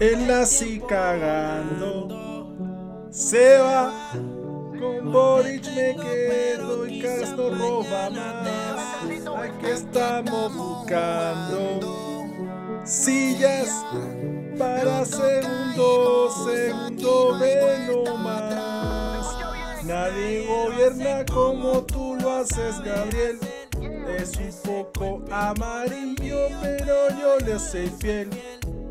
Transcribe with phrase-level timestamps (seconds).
[0.00, 2.48] Él así cagando.
[3.10, 3.92] Se va.
[4.12, 8.78] Con Boric me quedo y Castro roba más.
[9.42, 11.96] Aquí estamos buscando
[12.84, 13.84] sillas
[14.58, 19.26] para segundo, segundo velo más.
[19.84, 23.38] Nadie gobierna como tú lo haces, Gabriel.
[24.08, 24.52] Es un
[24.92, 28.30] poco amarillo, pero yo le soy fiel.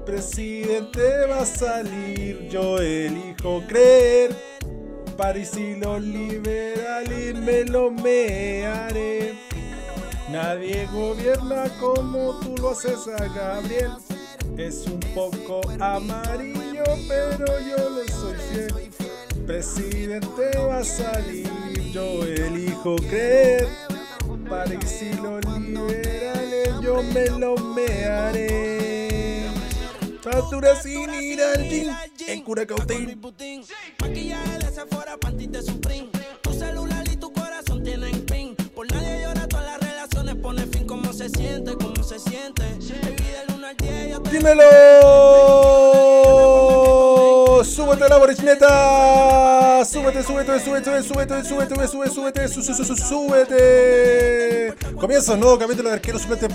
[0.06, 4.36] Presidente va a salir, yo elijo creer.
[5.18, 9.34] París y los liberales me lo mearé.
[10.30, 13.92] Nadie gobierna como tú lo haces a Gabriel.
[14.58, 18.92] Es un poco amarillo, pero yo le soy fiel.
[19.48, 21.50] Presidente va a salir,
[21.92, 23.68] yo elijo creer.
[24.46, 29.48] París y los liberales, yo me lo mearé.
[30.22, 31.90] Factura sin ir al gym,
[32.28, 33.20] en Curacautín.
[34.00, 36.10] Maquillaje de Sephora, panty de Supreme.
[36.42, 38.56] Tu celular y tu corazón tienen pin.
[38.76, 40.86] Por nadie llora, todas las relaciones pone fin.
[40.86, 41.74] ¿Cómo se siente?
[41.76, 42.64] ¿Cómo se siente?
[42.64, 45.86] Baby, del 1 al 10 yo te ¡Dímelo!
[47.76, 49.84] ¡Súbete la borisneta!
[49.84, 54.74] ¡Súbete, súbete, súbete, súbete, súbete, súbete, súbete, sú- sú- sú- sú- súbete!
[54.98, 56.48] Comienza un nuevo capítulo de Arquero Suplente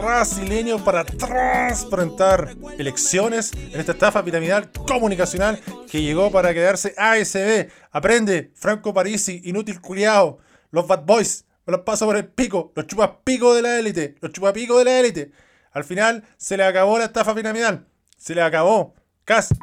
[0.00, 7.68] brasileño para transparentar elecciones en esta estafa piramidal comunicacional que llegó para quedarse ASB.
[7.90, 10.38] Aprende, Franco Parisi, inútil culiao,
[10.70, 14.32] los bad boys, me los paso por el pico, los chupapico de la élite, los
[14.32, 15.32] chupapico de la élite.
[15.72, 18.94] Al final se le acabó la estafa piramidal, se le acabó.
[19.24, 19.54] Cas,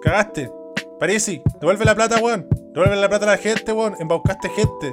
[0.00, 0.52] cagaste.
[1.00, 2.46] Parisi, devuelve la plata, weón.
[2.72, 3.96] Devuelve la plata a la gente, weón.
[3.98, 4.92] Embaucaste gente.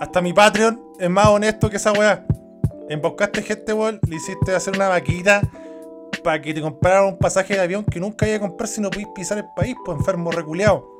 [0.00, 2.26] Hasta mi Patreon es más honesto que esa weá.
[2.88, 4.00] Embaucaste gente, weón.
[4.08, 5.40] Le hiciste hacer una vaquita
[6.24, 8.90] para que te compraran un pasaje de avión que nunca iba a comprar si no
[8.90, 10.98] podéis pisar el país, pues enfermo reculeado.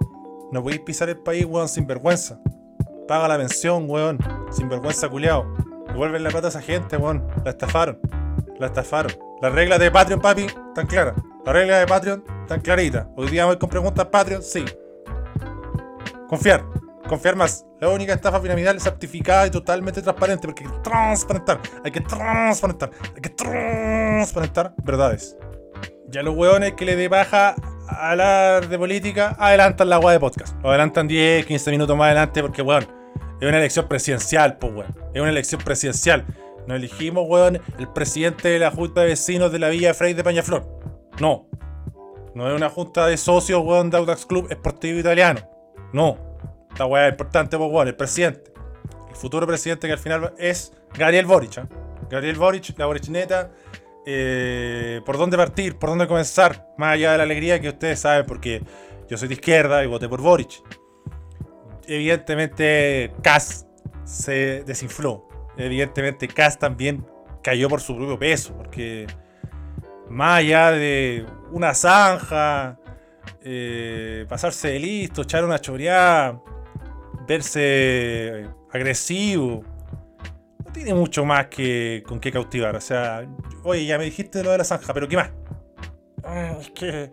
[0.52, 2.38] No podéis pisar el país, weón, sin vergüenza.
[3.08, 4.18] Paga la pensión, weón.
[4.52, 5.44] Sin vergüenza, culeado.
[5.88, 7.26] Devuelven la plata a esa gente, weón.
[7.44, 7.98] La estafaron.
[8.60, 9.10] La estafaron.
[9.42, 11.14] Las reglas de Patreon, papi, están claras.
[11.48, 13.06] Las reglas de Patreon están claritas.
[13.16, 14.66] Hoy día voy con preguntas Patreon, sí.
[16.28, 16.62] Confiar.
[17.08, 17.64] Confiar más.
[17.80, 20.46] La única estafa piramidal certificada y totalmente transparente.
[20.46, 21.60] Porque hay que transparentar.
[21.82, 22.90] Hay que transparentar.
[23.14, 25.38] Hay que transparentar verdades.
[26.08, 27.54] Ya los hueones que le dé baja
[27.88, 30.54] a hablar de política adelantan la weá de podcast.
[30.62, 32.86] Lo adelantan 10, 15 minutos más adelante porque, weón,
[33.40, 34.94] es una elección presidencial, pues, weón.
[35.14, 36.26] Es una elección presidencial.
[36.66, 40.22] No elegimos, weón, el presidente de la Junta de Vecinos de la Villa Frey de
[40.22, 40.77] Peñaflor.
[41.20, 41.48] No.
[42.34, 45.40] No es una junta de socios, weón, de Audax Club Esportivo Italiano.
[45.92, 46.18] No.
[46.70, 48.52] Esta weá es importante, pues, weón, el presidente.
[49.08, 51.58] El futuro presidente que al final es Gabriel Boric.
[51.58, 51.62] ¿eh?
[52.10, 53.50] Gabriel Boric, la Borichneta.
[54.06, 55.76] Eh, ¿Por dónde partir?
[55.76, 56.68] ¿Por dónde comenzar?
[56.78, 58.62] Más allá de la alegría que ustedes saben, porque
[59.08, 60.62] yo soy de izquierda y voté por Boric.
[61.86, 63.66] Evidentemente, Kass
[64.04, 65.28] se desinfló.
[65.56, 67.04] Evidentemente, Kass también
[67.42, 69.06] cayó por su propio peso, porque
[70.10, 72.78] más allá de una zanja,
[73.42, 76.40] eh, pasarse de listo, echar una choreada,
[77.26, 79.62] verse agresivo,
[80.64, 82.76] no tiene mucho más que con qué cautivar.
[82.76, 83.26] O sea,
[83.64, 85.30] oye, ya me dijiste lo de la zanja, pero ¿qué más?
[86.24, 87.10] "Ah, es que.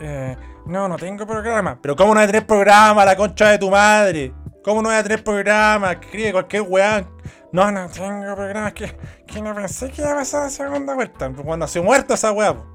[0.00, 1.78] eh, no, no tengo programa.
[1.80, 4.32] Pero ¿cómo no voy a tener programa, la concha de tu madre?
[4.62, 5.92] ¿Cómo no voy a tener programa?
[5.92, 7.06] Escribe cualquier weá.
[7.54, 8.66] No, no tengo programa.
[8.66, 8.96] Es que,
[9.28, 11.30] que no pensé que iba a pasar segunda vuelta.
[11.32, 12.52] Cuando nació muerta esa weá.
[12.52, 12.66] po.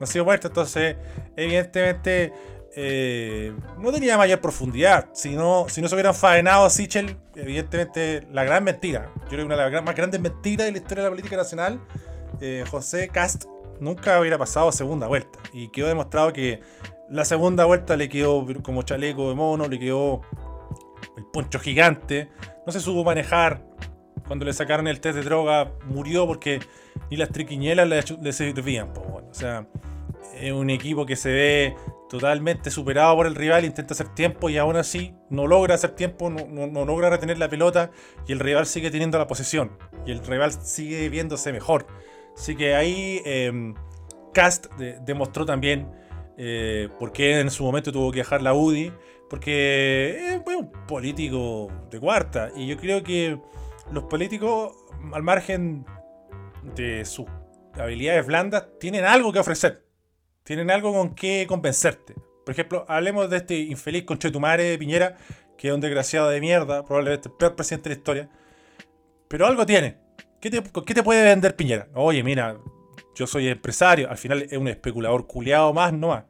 [0.00, 0.96] Nació muerta, entonces,
[1.36, 2.32] evidentemente.
[2.74, 5.06] eh, no tenía mayor profundidad.
[5.12, 9.12] Si no, si no se hubieran faenado a Sichel, evidentemente la gran mentira.
[9.14, 11.36] Yo creo que una de las más grandes mentiras de la historia de la política
[11.36, 11.80] nacional,
[12.40, 13.44] eh, José Cast
[13.78, 15.38] nunca hubiera pasado a segunda vuelta.
[15.52, 16.60] Y quedó demostrado que
[17.08, 20.22] la segunda vuelta le quedó como chaleco de mono, le quedó
[21.16, 22.28] el poncho gigante.
[22.66, 23.70] No se supo manejar.
[24.30, 26.60] Cuando le sacaron el test de droga, murió porque
[27.10, 28.92] ni las triquiñuelas le, servían.
[28.92, 29.26] po, bueno.
[29.28, 29.66] O sea,
[30.40, 31.74] es un equipo que se ve
[32.08, 36.30] totalmente superado por el rival, intenta hacer tiempo y aún así no logra hacer tiempo,
[36.30, 37.90] no, logra retener la pelota
[38.24, 41.88] y el rival sigue teniendo la posesión y el rival sigue viéndose mejor.
[42.36, 43.74] Así que ahí eh,
[44.32, 45.90] Cast de- demostró también
[46.38, 48.92] eh, por qué en su momento tuvo que dejar la UDI,
[49.28, 53.40] porque es un político de cuarta y yo creo que
[53.92, 54.76] los políticos,
[55.12, 55.84] al margen
[56.74, 57.26] de sus
[57.74, 59.90] habilidades blandas, tienen algo que ofrecer
[60.50, 62.14] tienen algo con que convencerte.
[62.44, 65.16] Por ejemplo, hablemos de este infeliz conchetumare de Piñera,
[65.56, 68.30] que es un desgraciado de mierda, probablemente el peor presidente de la historia.
[69.28, 69.98] Pero algo tiene.
[70.40, 71.86] ¿qué te, ¿qué puede vender Piñera?
[71.94, 72.56] Oye, mira,
[73.14, 76.24] yo soy empresario, al final es un especulador culiado más, no más.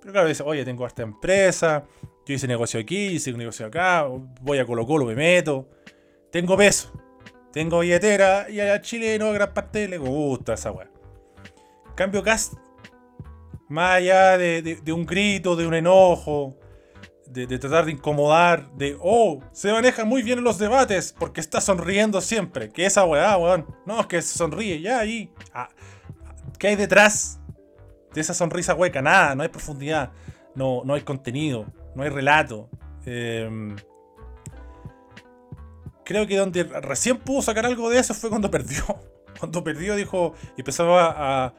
[0.00, 1.84] Pero claro, dice, oye, tengo esta empresa,
[2.26, 4.08] yo hice negocio aquí, hice negocio acá,
[4.40, 5.68] voy a Colo Colo, me meto.
[6.32, 6.90] Tengo peso,
[7.52, 10.88] tengo billetera y a chileno gran parte le gusta esa weá.
[11.94, 12.54] Cambio Cast,
[13.68, 16.56] más allá de, un grito, de un enojo,
[17.26, 21.60] de, tratar de incomodar, de, oh, se maneja muy bien en los debates porque está
[21.60, 22.70] sonriendo siempre.
[22.70, 23.66] Que esa weá, weón.
[23.84, 25.30] No, es que se sonríe, ya ahí.
[25.52, 25.68] Ah,
[26.58, 27.40] ¿Qué hay detrás
[28.14, 29.02] de esa sonrisa hueca?
[29.02, 30.12] Nada, no hay profundidad,
[30.54, 32.70] no, no hay contenido, no hay relato.
[33.04, 33.76] Em,
[36.12, 38.84] creo que donde recién pudo sacar algo de eso fue cuando perdió.
[39.40, 41.54] Cuando perdió dijo empezaba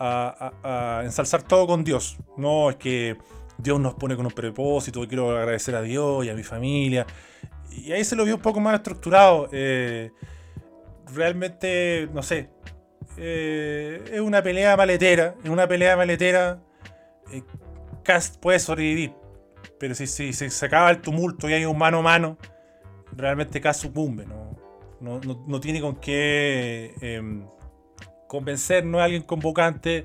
[0.00, 2.16] a, ensalzar todo con Dios.
[2.36, 3.16] No, es que
[3.58, 7.06] Dios nos pone con un propósito quiero agradecer a Dios y a mi familia.
[7.70, 9.48] Y ahí se lo vio un poco más estructurado.
[9.52, 10.10] Eh,
[11.14, 12.48] realmente, no sé,
[13.18, 15.34] eh, es una pelea maletera.
[15.44, 16.60] En una pelea maletera,
[17.30, 17.42] eh,
[18.02, 19.12] Cast puede sobrevivir.
[19.78, 22.38] Pero si, se acaba el tumulto y hay un mano a mano,
[23.16, 24.26] realmente Cast sucumbe.
[25.00, 27.46] No, no, tiene con qué em,
[28.26, 30.04] convencer, no es alguien convocante.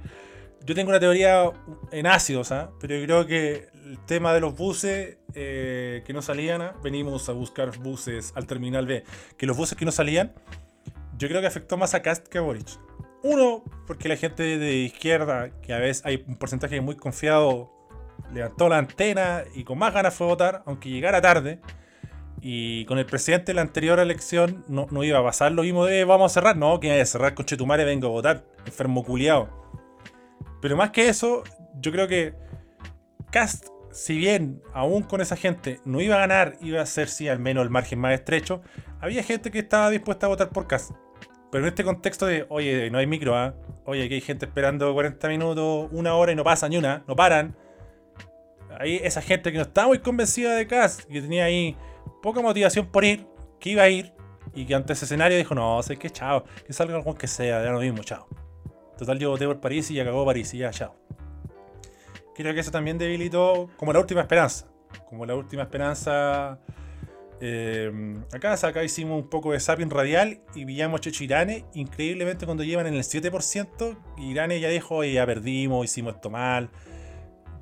[0.65, 1.51] Yo tengo una teoría
[1.91, 2.71] en ácidos, ¿ah?
[2.79, 6.73] pero yo creo que el tema de los buses eh, que no salían, ¿ah?
[6.81, 9.03] venimos a buscar buses al terminal B,
[9.38, 10.33] que los buses que no salían,
[11.17, 12.79] yo creo que afectó más a Cast que a Boric.
[13.23, 17.71] Uno, porque la gente de izquierda, que a veces hay un porcentaje muy confiado,
[18.33, 21.59] levantó la antena y con más ganas fue votar, aunque llegara tarde.
[22.45, 26.04] Y con el presidente de la anterior elección no, iba a pasar lo mismo de
[26.04, 26.57] vamos a cerrar.
[26.57, 28.44] No, que vaya a cerrar con Chetumare vengo a votar.
[28.66, 29.48] Enfermo culiado.
[30.62, 31.44] Pero más que eso,
[31.80, 32.34] yo creo que
[33.31, 37.30] Cast, si bien aún con esa gente no iba a ganar, iba a ser sí
[37.30, 38.62] al menos el margen más estrecho,
[39.00, 40.92] había gente que estaba dispuesta a votar por Cast.
[41.50, 43.54] Pero en este contexto de, oye, no hay micro, ¿ah?
[43.86, 47.16] Oye, aquí hay gente esperando 40 minutos, una hora y no pasa ni una, no
[47.16, 47.56] paran.
[48.78, 51.78] Ahí esa gente que no estaba muy convencida de Cast, que tenía ahí
[52.21, 53.27] poca motivación por ir,
[53.59, 54.13] que iba a ir,
[54.53, 57.63] y que ante ese escenario dijo, no, sé que chao, que salga algo que sea,
[57.63, 58.27] ya lo mismo, chao.
[58.97, 60.95] Total, yo voté por París y ya cagó París y ya, chao.
[62.35, 64.67] Creo que eso también debilitó como la última esperanza.
[65.09, 66.59] Como la última esperanza
[67.45, 67.91] eh,
[68.31, 71.65] acá, acá hicimos un poco de zapping radial y pillamos Checho Irane.
[71.73, 76.69] Increíblemente, cuando llevan en el 7%, Irane ya dijo: ya perdimos, hicimos esto mal.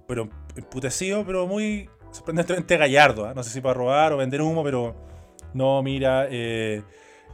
[0.07, 3.25] Pero emputecido, pero muy sorprendentemente gallardo.
[3.25, 3.33] ¿ah?
[3.33, 4.95] No sé si para robar o vender humo, pero
[5.53, 6.83] no, mira, eh,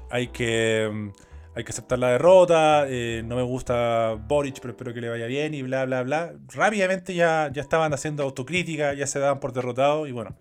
[0.09, 1.11] hay que.
[1.55, 5.25] Hay que aceptar la derrota, eh, no me gusta Boric, pero espero que le vaya
[5.25, 6.33] bien y bla, bla, bla.
[6.53, 10.37] Rápidamente ya, ya estaban haciendo autocrítica, ya se daban por derrotados y bueno,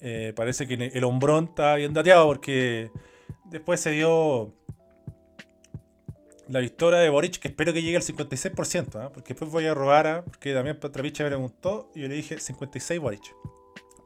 [0.00, 2.92] eh, parece que el hombrón está bien dateado porque
[3.46, 4.54] después se dio
[6.48, 9.10] la victoria de Boric, que espero que llegue al 56%, ¿ah?
[9.12, 10.24] porque después voy a robar, a, ¿ah?
[10.24, 13.34] porque también Patrapiche me preguntó y yo le dije 56 Boric.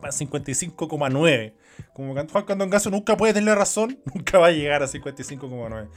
[0.01, 1.55] Más 55,9.
[1.95, 5.89] Como Juan Candongazo nunca puede tener razón, nunca va a llegar a 55,9.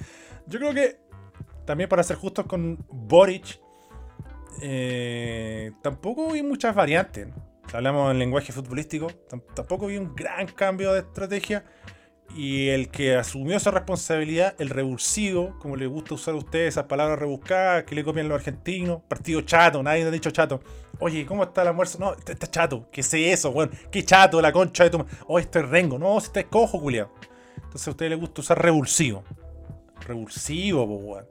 [0.48, 0.98] Yo creo que
[1.66, 3.60] también para ser justos con Boric,
[4.62, 7.28] eh, tampoco hay muchas variantes
[7.74, 9.08] hablamos en lenguaje futbolístico,
[9.54, 11.64] tampoco vi un gran cambio de estrategia.
[12.34, 16.86] Y el que asumió esa responsabilidad, el revulsivo, como le gusta usar a ustedes esas
[16.86, 20.62] palabras rebuscadas que le copian los argentinos, partido chato, nadie ha dicho chato.
[21.00, 21.98] Oye, ¿cómo está el almuerzo?
[22.00, 23.72] No, está, chato, ¿qué sé eso, weón?
[23.90, 27.12] ¿Qué chato, la concha de tu Oh, este es rengo, no, si está cojo, culiado.
[27.56, 29.24] Entonces a ustedes les gusta usar revulsivo.
[30.06, 31.26] Revulsivo, weón.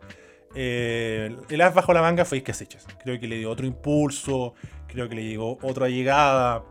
[0.54, 2.86] Eh, el as bajo la manga fue Iscasiches.
[3.02, 4.54] Creo que le dio otro impulso,
[4.86, 6.64] creo que le llegó otra llegada,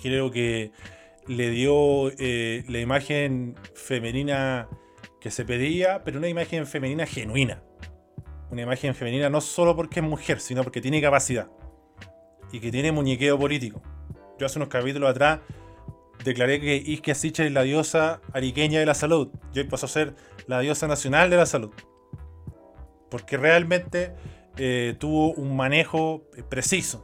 [0.00, 0.70] creo que
[1.26, 4.68] le dio eh, la imagen femenina
[5.20, 7.62] que se pedía, pero una imagen femenina genuina.
[8.50, 11.48] Una imagen femenina no solo porque es mujer, sino porque tiene capacidad
[12.52, 13.82] y que tiene muñequeo político.
[14.38, 15.40] Yo hace unos capítulos atrás
[16.24, 19.30] declaré que Isquia Siche es la diosa ariqueña de la salud.
[19.54, 20.14] Y hoy pasó a ser
[20.46, 21.70] la diosa nacional de la salud.
[23.10, 24.14] Porque realmente
[24.58, 27.02] eh, tuvo un manejo preciso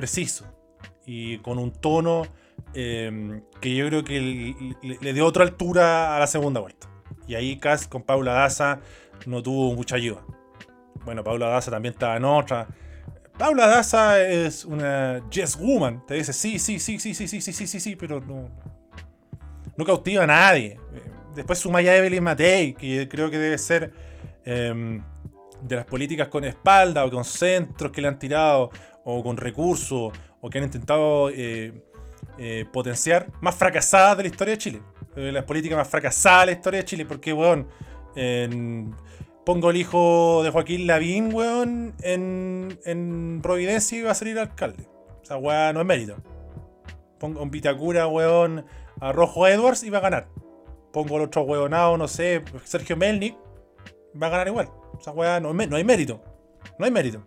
[0.00, 0.46] preciso
[1.04, 2.22] y con un tono
[2.74, 6.88] em, que yo creo que le, dio otra altura a la segunda vuelta.
[7.26, 8.80] Y ahí Cas con Paula Daza
[9.26, 10.22] no tuvo mucha ayuda.
[11.04, 12.68] Bueno, Paula Daza también estaba en otra.
[13.38, 16.04] Paula Daza es una yes woman.
[16.06, 18.48] Te dice sí, sí, sí, sí, sí, sí, sí, sí, sí, sí, pero no,
[19.76, 20.78] no cautiva a nadie.
[21.34, 23.92] Después suma ya Evelyn Matei, que creo que debe ser
[24.44, 25.02] em,
[25.62, 28.70] de las políticas con espalda o con centros que le han tirado
[29.04, 31.72] o con recursos o que han intentado eh,
[32.38, 34.82] eh, potenciar más fracasadas de la historia de Chile.
[35.16, 37.68] Eh, las políticas más fracasadas de la historia de Chile, porque, weón,
[39.44, 44.86] pongo el hijo de Joaquín Lavín, weón, en, en Providencia y va a salir alcalde.
[45.22, 46.16] O sea, weón, no es mérito.
[47.18, 48.64] Pongo un Vitacura, weón,
[49.00, 50.28] a Rojo Edwards y va a ganar.
[50.92, 53.36] Pongo el otro weonado, no sé, Sergio Melnik,
[54.20, 54.68] va a ganar igual.
[54.92, 56.22] O sea, weón, no, no hay mérito.
[56.78, 57.24] No hay mérito.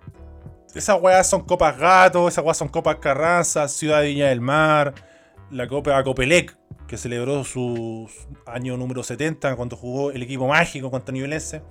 [0.75, 4.95] Esas weas son copas gato, esas weas son copas carranza, Ciudad Viña del Mar,
[5.51, 8.09] la Copa Copelec, que celebró su
[8.47, 11.61] año número 70 cuando jugó el equipo mágico contra Nivelense.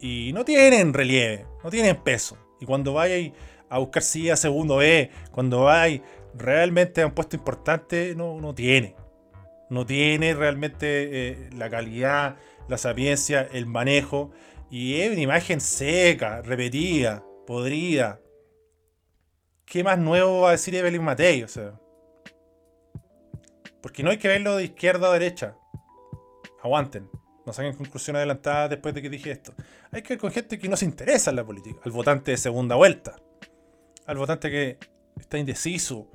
[0.00, 2.38] Y no tienen relieve, no tienen peso.
[2.60, 3.32] Y cuando vayáis
[3.68, 6.00] a buscar a segundo B, cuando vais
[6.34, 8.96] realmente a un puesto importante, no, no tiene.
[9.68, 12.36] No tiene realmente eh, la calidad,
[12.68, 14.30] la sapiencia, el manejo.
[14.70, 18.20] Y es una imagen seca, repetida, podrida,
[19.70, 21.42] ¿qué más nuevo va a decir Evelyn Matei?
[21.44, 21.72] O sea.
[23.80, 25.56] Porque no hay que verlo de izquierda a derecha.
[26.62, 27.08] Aguanten.
[27.46, 29.54] No saquen conclusión adelantada después de que dije esto.
[29.92, 31.80] Hay que ver con gente que no se interesa en la política.
[31.84, 33.16] Al votante de segunda vuelta.
[34.06, 34.78] Al votante que
[35.18, 36.10] está indeciso.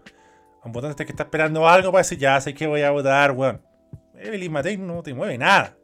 [0.62, 3.31] A un votante que está esperando algo para decir, ya sé que voy a votar,
[3.31, 3.62] weón.
[4.15, 5.77] Evelyn Matei no te mueve nada.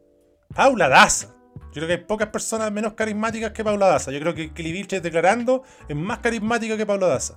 [0.54, 1.34] Paula Daza.
[1.54, 4.12] Yo creo que hay pocas personas menos carismáticas que Paula Daza.
[4.12, 7.36] Yo creo que Kelly declarando es más carismática que Paula Daza.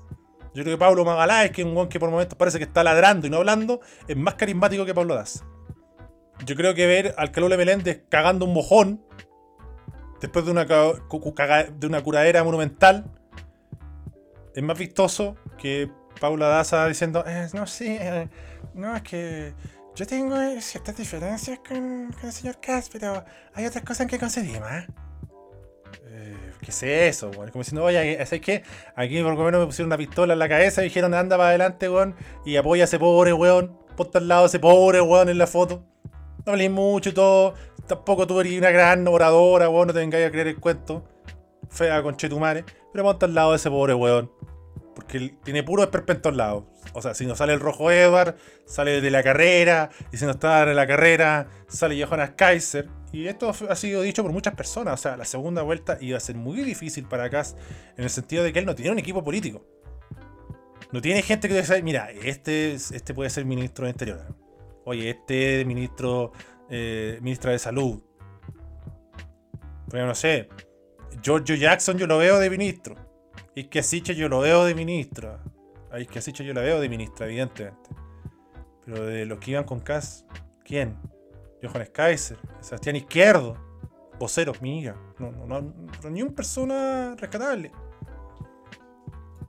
[0.55, 2.83] Yo creo que Pablo Magaláes, que es un guan que por momentos parece que está
[2.83, 5.43] ladrando y no hablando, es más carismático que Pablo Das.
[6.45, 9.05] Yo creo que ver al Calule Meléndez cagando un mojón
[10.21, 13.05] después de una, de una curadera monumental
[14.55, 18.29] es más vistoso que Paula Daza diciendo, eh, no, sí, eh,
[18.73, 19.53] no, es que
[19.95, 24.61] yo tengo ciertas diferencias con, el señor Cass, pero hay otras cosas en que conseguimos.
[24.61, 24.85] más.
[26.65, 27.51] ¿Qué es eso, weón?
[27.51, 28.63] Como diciendo, oye, ¿sabes qué?
[28.95, 31.49] Aquí por lo menos me pusieron una pistola en la cabeza y dijeron, anda para
[31.49, 35.29] adelante, weón, y apoya a ese pobre weón, ponte al lado de ese pobre weón
[35.29, 35.83] en la foto.
[36.45, 37.53] No hablé mucho y todo,
[37.87, 41.03] tampoco tú eres una gran oradora, weón, no te vengáis a creer el cuento.
[41.69, 44.31] Fea con Chetumare, pero ponte al lado de ese pobre weón.
[44.95, 46.71] Porque tiene puro esperpento al lado.
[46.93, 49.89] O sea, si no sale el rojo Edward, sale de la carrera.
[50.11, 52.87] Y si no está en la carrera, sale Johannes Kaiser.
[53.11, 54.93] Y esto ha sido dicho por muchas personas.
[54.93, 57.55] O sea, la segunda vuelta iba a ser muy difícil para Kass
[57.97, 59.65] en el sentido de que él no tiene un equipo político.
[60.91, 64.35] No tiene gente que dice, mira, este, este puede ser ministro de Interior.
[64.85, 66.31] Oye, este ministro,
[66.69, 68.01] eh, ministra de Salud.
[69.89, 70.49] Pero no sé,
[71.21, 72.95] Giorgio Jackson yo lo veo de ministro.
[73.55, 75.39] Y que Asiche yo lo veo de ministro.
[75.89, 77.89] Ay, que Asiche yo la veo de ministra, evidentemente.
[78.83, 80.25] Pero de los que iban con Kass,
[80.63, 80.97] ¿quién?
[81.63, 83.57] Johannes Kaiser, Sebastián Izquierdo,
[84.19, 84.95] voceros, miga.
[85.17, 87.71] No, no, no, ni una persona rescatable.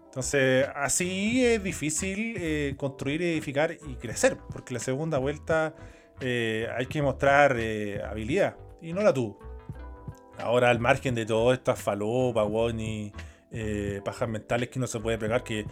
[0.06, 5.74] Entonces, así es difícil eh, construir, edificar y crecer, porque la segunda vuelta
[6.20, 9.38] eh, hay que mostrar eh, habilidad y no la tuvo.
[10.38, 12.46] Ahora, al margen de todo estas falopas,
[12.78, 13.12] y
[14.04, 15.66] pajas mentales que no se puede pegar, que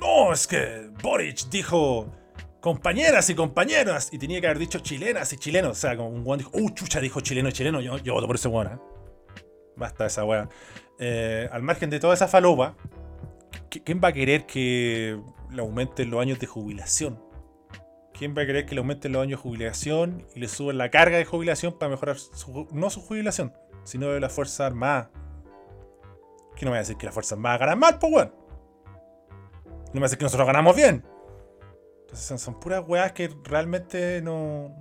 [0.00, 2.12] no, es que Boric dijo
[2.60, 4.10] compañeras y compañeras.
[4.12, 5.72] Y tenía que haber dicho chilenas y chilenos.
[5.72, 7.80] O sea, como un guan dijo, uh, chucha, dijo chileno y chileno.
[7.80, 8.68] Yo, yo voto por ese weón.
[8.68, 8.78] ¿eh?
[9.76, 10.48] Basta esa weá.
[10.98, 12.76] Eh, al margen de toda esa falopa,
[13.70, 15.18] ¿quién va a querer que
[15.50, 17.22] le aumenten los años de jubilación?
[18.12, 20.90] ¿Quién va a querer que le aumenten los años de jubilación y le suben la
[20.90, 22.16] carga de jubilación para mejorar
[22.72, 23.52] no su jubilación,
[23.84, 25.12] sino de la Fuerza Armada?
[26.58, 28.32] ¿Quién no me va a decir que la Fuerza Armada gana mal, pues weón?
[29.68, 31.04] No me va a decir que nosotros ganamos bien.
[32.00, 34.74] Entonces son, puras weas que realmente no.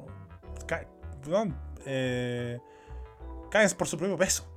[1.86, 2.58] Eh,
[3.52, 4.52] caen por su propio peso.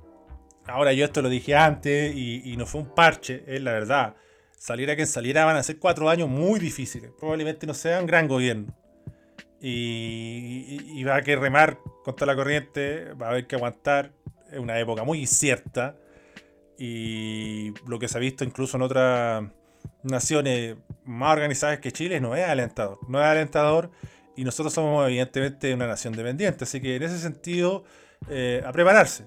[0.65, 4.15] Ahora yo esto lo dije antes y, no fue un parche, es la verdad.
[4.57, 7.11] Saliera quien saliera van a ser cuatro años muy difíciles.
[7.19, 8.73] Probablemente no sea un gran gobierno.
[9.59, 14.11] Y, va a que remar contra la corriente, va a haber que aguantar.
[14.51, 15.95] Es una época muy incierta.
[16.83, 19.43] Y lo que se ha visto incluso en otras
[20.01, 22.97] naciones más organizadas que Chile no es alentador.
[23.07, 23.91] No es alentador
[24.35, 26.63] y nosotros somos evidentemente una nación dependiente.
[26.63, 27.83] Así que en ese sentido,
[28.27, 29.25] eh, a prepararse.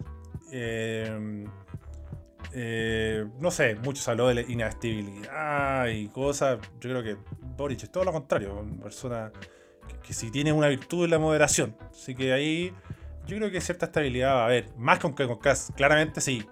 [0.50, 1.46] Eh,
[2.54, 6.58] eh, no sé, muchos habló de la y cosas.
[6.80, 7.16] Yo creo que
[7.56, 8.58] Boric es todo lo contrario.
[8.58, 9.30] Una persona
[10.02, 11.76] que, si tiene una virtud es la moderación.
[11.88, 12.72] Así que ahí
[13.28, 14.74] yo creo que cierta estabilidad va a haber.
[14.76, 16.44] Más con que con Cas, claramente sí.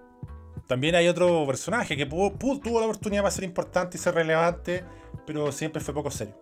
[0.72, 4.82] También hay otro personaje que tuvo la oportunidad de ser importante y ser relevante,
[5.26, 6.34] pero siempre fue poco serio.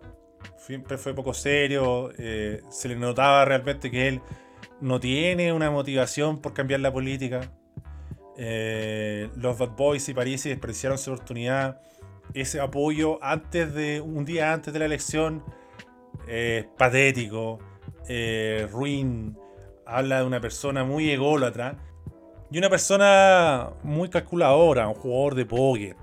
[0.55, 2.13] Siempre fue poco serio.
[2.17, 4.21] Eh, se le notaba realmente que él
[4.79, 7.51] no tiene una motivación por cambiar la política.
[8.37, 11.81] Eh, los Bad Boys y París desperdiciaron su oportunidad.
[12.33, 15.43] Ese apoyo antes de un día antes de la elección,
[16.77, 17.59] patético,
[18.71, 19.37] ruin,
[19.85, 21.90] habla de una persona muy ególatra
[22.51, 25.95] y una persona muy calculadora, un jugador de póker.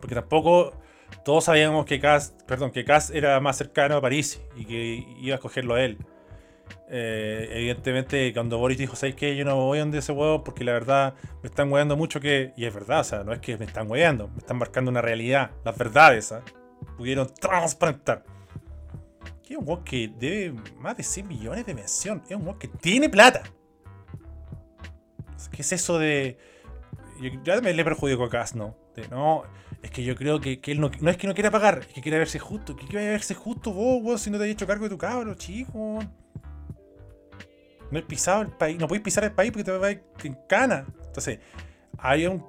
[0.00, 0.72] Porque tampoco
[1.24, 5.36] todos sabíamos que Cass, perdón, que era más cercano a París y que iba a
[5.36, 5.98] escogerlo a él.
[6.90, 9.36] Eh, evidentemente, cuando Boris dijo, ¿sabes qué?
[9.36, 12.52] Yo no voy a donde ese huevo porque la verdad me están hueando mucho que.
[12.56, 15.02] Y es verdad, o sea, no es que me están hueando, me están marcando una
[15.02, 15.50] realidad.
[15.64, 16.42] Las verdades, ¿ah?
[16.96, 18.24] Pudieron transparentar.
[19.46, 22.22] Que es un huevo que debe más de 100 millones de mención.
[22.28, 23.42] Es un huevo que tiene plata.
[25.46, 26.38] ¿Qué es eso de.?
[27.44, 28.76] ya me le perjudico a Cass, ¿no?
[29.82, 32.00] es que yo creo que, él no, no es que no quiera pagar, es que
[32.00, 32.74] quiere verse justo.
[32.74, 35.34] ¿Qué quiere verse justo vos, vos, si no te has hecho cargo de tu cabro,
[35.34, 36.00] chico?
[37.90, 40.86] No he pisado el país, no puedes pisar el país porque te vas en cana.
[41.06, 41.38] Entonces,
[41.98, 42.46] hay un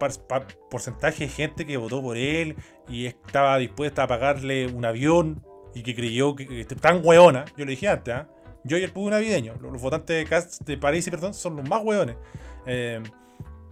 [0.69, 2.55] porcentaje de gente que votó por él
[2.87, 5.43] y estaba dispuesta a pagarle un avión
[5.73, 7.45] y que creyó que, tan hueona.
[7.57, 8.27] Yo lo dije antes, ¿ah?
[8.65, 12.17] Yo y el pueblo navideño, los, votantes de, de París perdón, son los más hueones.
[12.65, 13.01] Eh,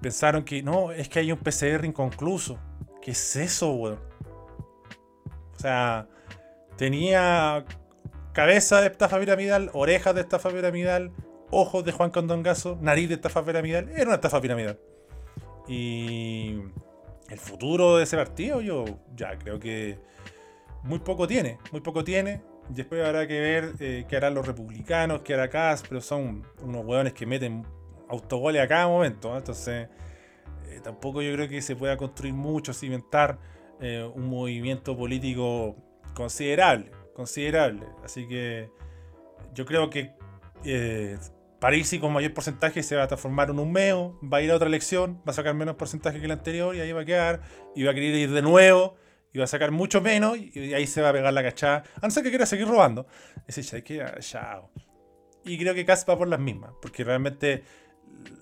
[0.02, 2.60] pensaron que no, es que hay un PCR inconcluso.
[3.02, 4.00] ¿Qué es eso, weón?
[5.56, 6.08] O sea,
[6.76, 7.66] tenía
[8.34, 11.12] cabeza de estafa piramidal, orejas de estafa piramidal,
[11.50, 13.90] ojos de Juan Condongazo, nariz de estafa piramidal.
[13.90, 14.80] Era una estafa piramidal.
[15.68, 16.60] Y
[17.30, 20.00] el futuro de ese partido, yo ya creo que
[20.84, 22.42] muy poco tiene, muy poco tiene.
[22.70, 26.86] Después habrá que ver eh, qué harán los republicanos, qué hará Cas, pero son unos
[26.86, 27.66] hueones que meten
[28.10, 29.36] autogoles a cada momento.
[29.36, 29.90] Entonces,
[30.70, 33.40] eh, tampoco yo creo que se pueda construir mucho, cimentar
[33.80, 35.76] eh, un movimiento político
[36.14, 37.86] considerable, considerable.
[38.04, 38.70] Así que
[39.54, 40.14] yo creo que
[40.64, 41.18] eh,
[41.60, 44.56] París con mayor porcentaje se va a transformar en un meo, va a ir a
[44.56, 47.42] otra elección, va a sacar menos porcentaje que el anterior y ahí va a quedar,
[47.76, 48.96] y va a querer ir de nuevo,
[49.34, 52.06] y va a sacar mucho menos, y ahí se va a pegar la cachada, a
[52.06, 53.08] no ser que quiera seguir robando.
[53.48, 54.06] Ese ya que.
[55.46, 57.64] Y creo que casi va por las mismas, porque realmente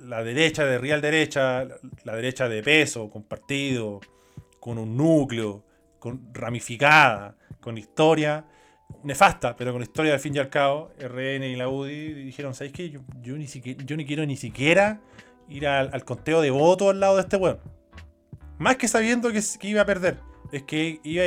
[0.02, 1.68] la derecha de real derecha,
[2.04, 4.00] la derecha de peso, con partido,
[4.60, 5.64] con un núcleo,
[6.00, 8.46] con ramificada, con historia,
[9.04, 12.74] nefasta, pero con historia al fin y al cabo, RN y la UDI dijeron, ¿sabéis
[12.74, 12.90] qué?
[12.90, 15.02] Yo, yo, ni yo ni quiero ni siquiera
[15.48, 17.60] ir al, conteo de votos al lado de este weón.
[18.58, 20.20] Más que sabiendo que, iba a perder,
[20.52, 21.24] es que iba,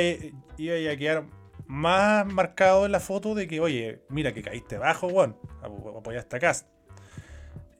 [0.57, 1.25] iba a quedar
[1.67, 6.39] más marcado en la foto de que, oye, mira que caíste bajo, weón, apoyaste a
[6.39, 6.67] Cast.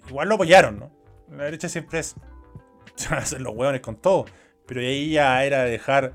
[0.10, 0.92] Igual lo apoyaron, ¿no?
[1.32, 2.16] La derecha siempre es
[3.12, 4.26] hacer los hueones con todo,
[4.66, 6.14] pero ahí ya era dejar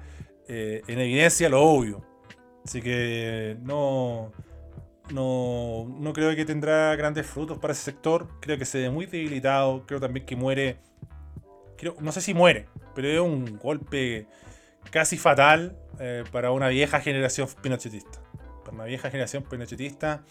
[0.48, 2.04] eh, en evidencia lo obvio
[2.64, 4.33] Así que no,
[5.11, 8.28] no, no creo que tendrá grandes frutos para ese sector.
[8.40, 9.85] Creo que se ve muy debilitado.
[9.87, 10.78] Creo también que muere.
[11.76, 14.26] Creo, no sé si muere, pero es un golpe
[14.90, 18.22] casi fatal eh, para una vieja generación pinochetista.
[18.64, 20.24] Para una vieja generación pinochetista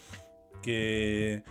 [0.63, 1.43] que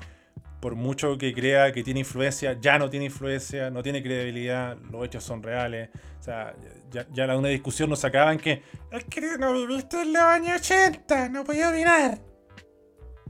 [0.63, 5.05] por mucho que crea que tiene influencia, ya no tiene influencia, no tiene credibilidad, los
[5.05, 5.91] hechos son reales.
[6.21, 6.55] O sea,
[6.89, 11.31] ya, ya una discusión nos en que es que no viviste en los años 80,
[11.31, 12.21] no podía opinar.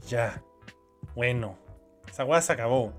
[0.07, 0.43] Ya,
[1.15, 1.57] bueno,
[2.07, 2.93] esa weá se acabó.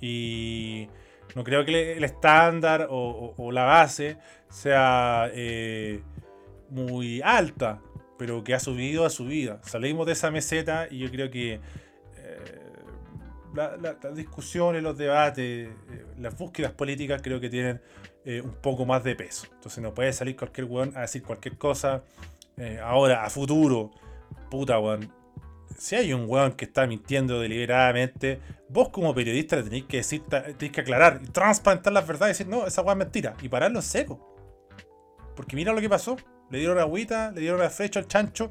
[0.00, 0.88] Y
[1.34, 4.16] no creo que el estándar o, la base
[4.48, 6.02] sea eh,
[6.70, 7.82] muy alta,
[8.16, 9.60] pero que ha subido, ha subido.
[9.64, 11.60] Salimos de esa meseta y yo creo que
[13.56, 17.80] las discusiones, los debates, eh, las búsquedas políticas creo que tienen
[18.24, 19.46] eh, un poco más de peso.
[19.54, 22.02] Entonces no puede salir cualquier weón a decir cualquier cosa.
[22.56, 23.92] Eh, ahora, a futuro,
[24.50, 25.12] puta weón.
[25.78, 30.22] Si hay un weón que está mintiendo deliberadamente, vos como periodista le tenéis que decir,
[30.28, 33.34] tenéis que aclarar y transparentar las verdades y decir, no, esa weón es mentira.
[33.42, 34.36] Y pararlo en seco.
[35.34, 36.16] Porque mira lo que pasó.
[36.50, 38.50] Le dieron agüita, le dieron la flecha al chancho.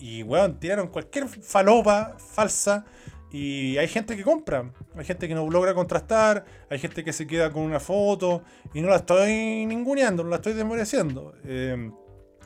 [0.00, 2.84] Y weón, tiraron cualquier falopa falsa
[3.32, 7.26] y hay gente que compra, hay gente que no logra contrastar, hay gente que se
[7.26, 8.42] queda con una foto
[8.74, 11.34] y no la estoy ninguneando, no la estoy desmereciendo.
[11.44, 11.90] Eh,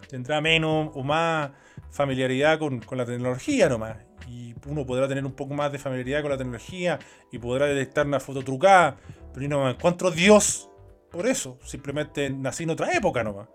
[0.08, 1.50] tendrá menos o más
[1.90, 3.96] familiaridad con, la tecnología nomás.
[4.28, 7.00] Y uno podrá tener un poco más de familiaridad con la tecnología
[7.32, 8.96] y podrá detectar una foto trucada.
[9.34, 10.70] Pero no me encuentro Dios
[11.10, 11.58] por eso.
[11.64, 13.48] Simplemente nací en otra época nomás.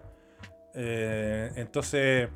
[0.74, 2.28] Eh, entonces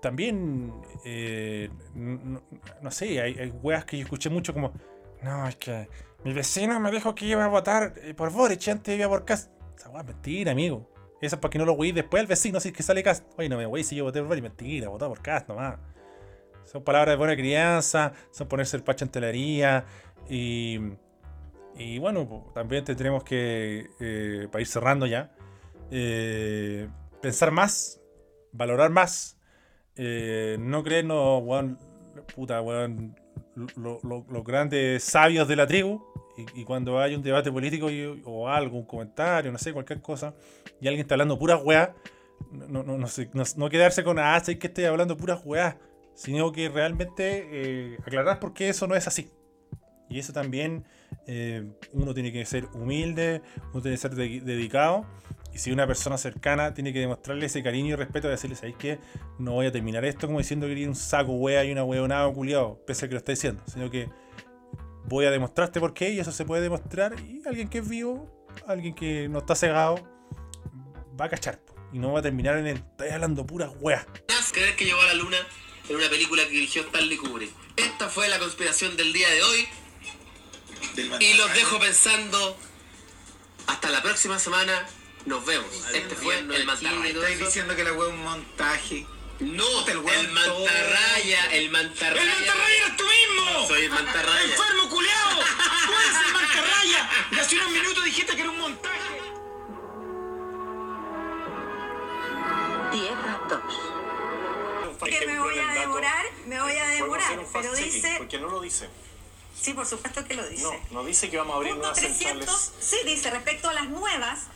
[0.00, 0.72] también,
[1.04, 4.72] eh, no, sé, hay, hay weas que yo escuché mucho como,
[5.22, 5.88] no, es que
[6.24, 9.50] mi vecino me dijo que iba a votar eh, por Boric antes iba por Cast.
[9.76, 10.90] Esa wea mentira, amigo.
[11.20, 13.24] Eso es para que no lo weí después al vecino, si es que sale Cast.
[13.38, 14.42] Oye, no me weí si yo voté por Boric.
[14.42, 15.78] Mentira, voté por Cast nomás.
[16.64, 19.84] Son palabras de buena crianza, son ponerse el pacho en telaría.
[20.28, 20.80] Y,
[21.76, 25.32] y bueno, también tenemos que, eh, para ir cerrando ya,
[27.20, 28.00] pensar más,
[28.52, 29.35] valorar más
[29.96, 31.78] eh, no creernos, weón,
[32.34, 33.14] puta, weón,
[33.76, 36.02] lo- lo- los grandes sabios de la tribu.
[36.54, 37.88] Y, cuando hay un debate político
[38.26, 40.34] o algo, un comentario, no sé, cualquier cosa,
[40.82, 41.90] y alguien está hablando puras weas,
[42.52, 45.76] no, no, no, sé, no, quedarse con, ah, sé que estoy hablando puras weas,
[46.14, 49.30] sino que realmente eh, aclarar por qué eso no es así.
[50.10, 50.84] Y eso también
[51.26, 53.40] eh, uno tiene que ser humilde,
[53.72, 55.06] uno tiene que ser de- dedicado.
[55.56, 58.76] Y si una persona cercana tiene que demostrarle ese cariño y respeto de decirle, ¿sabéis
[58.78, 58.98] qué?
[59.38, 62.30] No voy a terminar esto como diciendo que eres un saco wea y una weonada
[62.30, 64.10] culiado, pese a que lo está diciendo, sino que
[65.06, 67.18] voy a demostrarte por qué y eso se puede demostrar.
[67.20, 70.06] Y alguien que es vivo, alguien que no está cegado,
[71.18, 71.58] va a cachar.
[71.90, 72.76] Y no va a terminar en el.
[72.76, 74.04] Estoy hablando puras weas.
[74.52, 75.38] Creer que llegó a la luna
[75.88, 77.50] en una película que dirigió Stanley Kubrick.
[77.76, 79.68] Esta fue la conspiración del día de hoy
[81.18, 82.58] y los dejo pensando
[83.68, 84.86] hasta la próxima semana.
[85.26, 85.66] Nos vemos.
[85.92, 87.06] Este fue el mantarraya.
[87.10, 89.06] Estáis diciendo que la wea es un montaje.
[89.40, 92.22] No, el el, mantarraya, el mantarraya.
[92.22, 93.66] ¡El mantarraya eres tú mismo!
[93.68, 94.44] Soy el mantarraya.
[94.44, 95.40] ¡Enfermo culeado!
[95.86, 97.10] ¡Tú eres el mantarraya!
[97.32, 99.20] Y hace unos minutos dijiste que era un montaje.
[102.92, 105.08] Tierra 2.
[105.10, 108.88] que me voy a demorar, me voy a demorar, pero dice, Porque no lo dice.
[109.60, 110.62] sí, por supuesto que lo dice.
[110.62, 112.72] No, no dice que vamos a abrir Punto nuevas 300, centrales.
[112.80, 114.46] sí, dice respecto a las nuevas,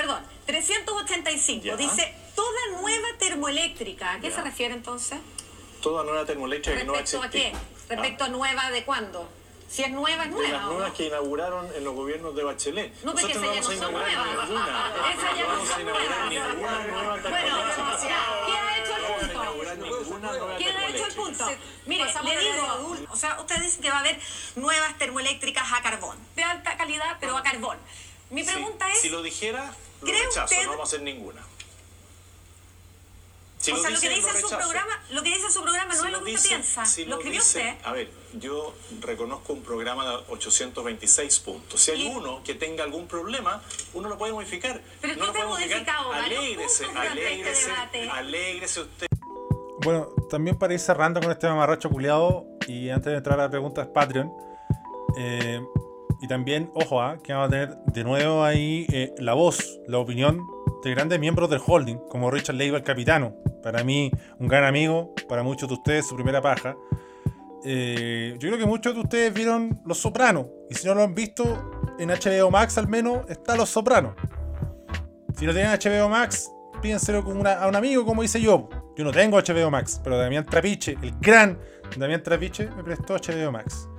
[0.00, 1.76] perdón, 385, Ya.
[1.76, 4.12] dice toda nueva termoeléctrica.
[4.14, 4.36] ¿A qué Ya.
[4.36, 5.18] se refiere entonces?
[5.82, 7.52] Toda nueva termoeléctrica que no va a ¿Respecto a qué?
[7.88, 9.28] ¿Respecto a nueva de cuándo?
[9.68, 10.66] Si es nueva, es Ah, de las nueva.
[10.66, 10.94] ¿o nuevas no?
[10.96, 12.92] que inauguraron en los gobiernos de Bachelet.
[13.04, 14.48] No, porque esas ya no no vamos a son nuevas.
[14.48, 14.94] ninguna.
[15.14, 16.54] Esas ya no vamos a son inaugurar nuevas.
[16.54, 17.56] ninguna nueva Bueno.
[18.46, 19.32] ¿quién ha hecho el No vamos a punto?
[19.32, 21.46] inaugurar ninguna nueva ¿Quién ha hecho el punto?
[21.86, 24.18] Mire, le digo, o sea, usted dice que va a haber
[24.56, 27.78] nuevas termoeléctricas a carbón, de alta calidad, pero a carbón.
[28.30, 31.02] Mi Sí, pregunta es, Si lo dijera, lo ¿cree rechazo, usted- no vamos a hacer
[31.02, 31.42] ninguna.
[33.58, 35.94] Si o sea, lo que dice en su programa, lo que dice en su programa
[35.94, 36.86] no Si es lo que usted piensa.
[36.86, 37.84] si lo escribió dice- usted.
[37.86, 41.78] A ver, yo reconozco un programa de 826 puntos.
[41.78, 44.80] Si hay Y- uno que tenga algún problema, uno lo puede modificar.
[45.02, 47.70] Pero no usted lo ha puede modificado varios Alégrese, este alégrese,
[48.10, 49.06] alégrese usted.
[49.82, 53.50] Bueno, también para ir cerrando con este mamarracho culiado y antes de entrar a las
[53.50, 54.32] preguntas Patreon,
[55.18, 55.60] eh,
[56.20, 59.98] y también, ojo, ah, que vamos a tener de nuevo ahí eh, la voz, la
[59.98, 60.40] opinión
[60.82, 63.34] de grandes miembros del holding, como Richard Leiva, el capitano.
[63.62, 66.76] Para mí, un gran amigo, para muchos de ustedes, su primera paja.
[67.64, 71.14] Eh, yo creo que muchos de ustedes vieron Los Sopranos, y si no lo han
[71.14, 74.14] visto, en HBO Max al menos está Los Sopranos.
[75.36, 78.68] Si no tienen HBO Max, pídenselo con a un amigo, como hice yo.
[78.96, 81.58] Yo no tengo HBO Max, pero Damián Trapiche, el gran
[81.96, 83.89] Damián Trapiche, me prestó HBO Max.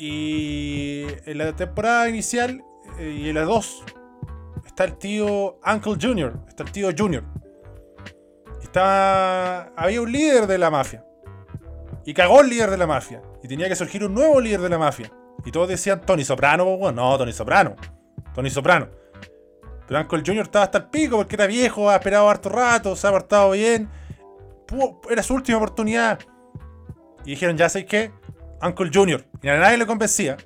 [0.00, 2.62] Y en la temporada inicial
[3.00, 3.84] eh, y en la 2
[4.64, 7.24] está el tío Uncle Junior, está el tío Junior.
[8.62, 11.04] Estaba, había un líder de la mafia.
[12.04, 13.22] Y cagó el líder de la mafia.
[13.42, 15.10] Y tenía que surgir un nuevo líder de la mafia.
[15.44, 16.94] Y todos decían Tony Soprano, weón.
[16.94, 17.74] No, Tony Soprano.
[18.34, 18.88] Tony Soprano.
[19.88, 23.04] Pero Uncle Junior estaba hasta el pico porque era viejo, ha esperado harto rato, se
[23.08, 23.88] ha portado bien.
[25.10, 26.20] Era su última oportunidad.
[27.24, 28.12] Y dijeron, ya sé qué,
[28.62, 29.24] Uncle Junior.
[29.42, 30.36] Y a nadie le convencía.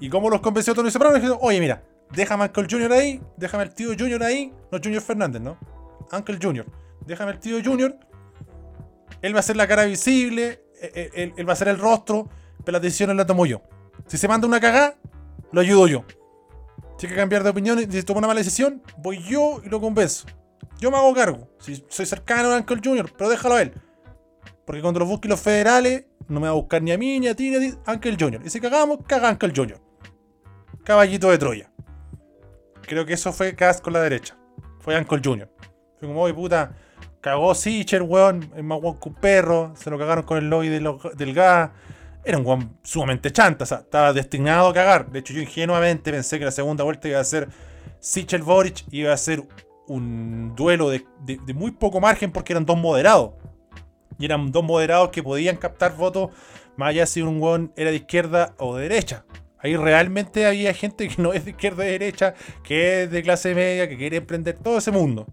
[0.00, 1.14] ¿Y cómo los convenció Tony Soprano?
[1.14, 4.52] Dijeron, oye, mira, déjame a Uncle Junior ahí, déjame al tío Junior ahí.
[4.70, 5.58] No Junior Fernández, ¿no?
[6.12, 6.66] Uncle Junior.
[7.06, 7.96] Déjame al tío Junior.
[9.22, 11.78] Él va a ser la cara visible, eh, eh, él, él va a ser el
[11.78, 12.28] rostro,
[12.64, 13.62] pero las decisiones las tomo yo.
[14.06, 14.96] Si se manda una cagada,
[15.52, 16.04] lo ayudo yo.
[16.98, 19.68] Si hay que cambiar de opinión y si toma una mala decisión, voy yo y
[19.68, 20.26] lo convenzo.
[20.78, 21.48] Yo me hago cargo.
[21.58, 23.72] Si soy cercano a Uncle Junior, pero déjalo a él.
[24.64, 27.28] Porque cuando los busquen los federales, no me va a buscar ni a mí, ni
[27.28, 28.42] a ti, ni a ti, Uncle Junior.
[28.44, 29.80] Y si cagamos, caga Uncle Junior.
[30.84, 31.70] Caballito de Troya.
[32.82, 34.36] Creo que eso fue Cas con la derecha.
[34.80, 35.50] Fue Uncle Junior.
[35.98, 36.72] Fue como, oye puta,
[37.20, 40.68] cagó Sicher, weón, es más weón que un perro, se lo cagaron con el lobby
[40.68, 40.80] de
[41.16, 41.70] del gas.
[42.24, 45.10] Era un weón sumamente chanta, o sea, estaba destinado a cagar.
[45.10, 47.48] De hecho, yo ingenuamente pensé que la segunda vuelta iba a ser
[48.00, 49.46] Sichel Boric, iba a ser
[49.86, 53.32] un duelo de- de muy poco margen porque eran dos moderados.
[54.18, 56.30] Y eran dos moderados que podían captar votos
[56.76, 59.24] más allá si un weón era de izquierda o de derecha.
[59.58, 63.22] Ahí realmente había gente que no es de izquierda o de derecha, que es de
[63.22, 65.26] clase media, que quiere emprender todo ese mundo.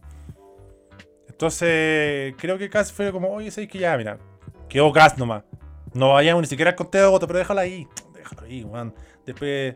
[1.27, 4.17] Entonces, creo que Cass fue como, oye, ¿sabes que ya, mira,
[4.69, 5.43] quedó Cass nomás.
[5.93, 7.87] No vayamos ni siquiera al conteo de votos, pero déjalo ahí.
[8.13, 8.93] Déjalo ahí, weón.
[9.25, 9.75] Después,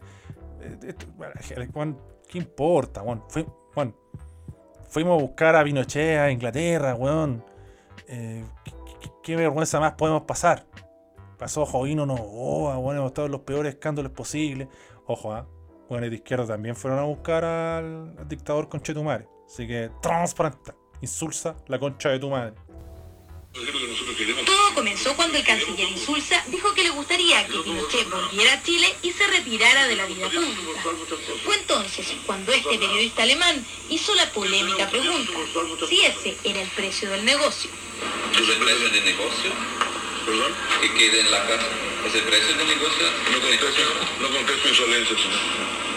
[0.62, 1.34] eh, bueno,
[1.74, 3.24] weón, ¿qué importa, weón?
[3.30, 3.46] Fui-
[4.90, 7.44] Fuimos a buscar a Pinochet a Inglaterra, weón.
[8.08, 8.72] Eh, ¿qué,
[9.26, 10.66] qué- vergüenza más podemos pasar?
[11.38, 14.68] Pasó Jovino Novoa, weón, hemos estado en los peores escándalos posibles.
[15.08, 15.46] Ojo, ¿ah?
[15.90, 19.28] Weones de izquierda también fueron a buscar al, al dictador Conchetumare.
[19.46, 20.72] Así que, transparente.
[21.02, 22.54] Insulsa la concha de tu madre.
[24.46, 28.94] Todo comenzó cuando el canciller Insulza dijo que le gustaría que Pinochet volviera a Chile
[29.02, 30.82] y se retirara de la vida pública.
[31.46, 35.32] Fue entonces cuando este periodista alemán hizo la polémica pregunta
[35.88, 37.70] si ese era el precio del negocio.
[38.34, 39.52] ¿Es el precio del negocio?
[40.26, 40.54] ¿Perdón?
[40.82, 41.68] Que quede en la casa.
[42.08, 43.06] ¿Es el precio del negocio?
[43.32, 43.82] No contesto,
[44.20, 45.40] no contesto insolencia, señor.
[45.40, 45.95] Perdóneme.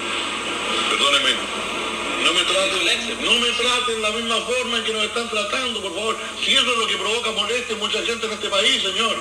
[3.23, 6.17] No me traten, de la misma forma en que nos están tratando, por favor.
[6.45, 9.17] Si eso es lo que provoca molestia en mucha gente en este país, señor.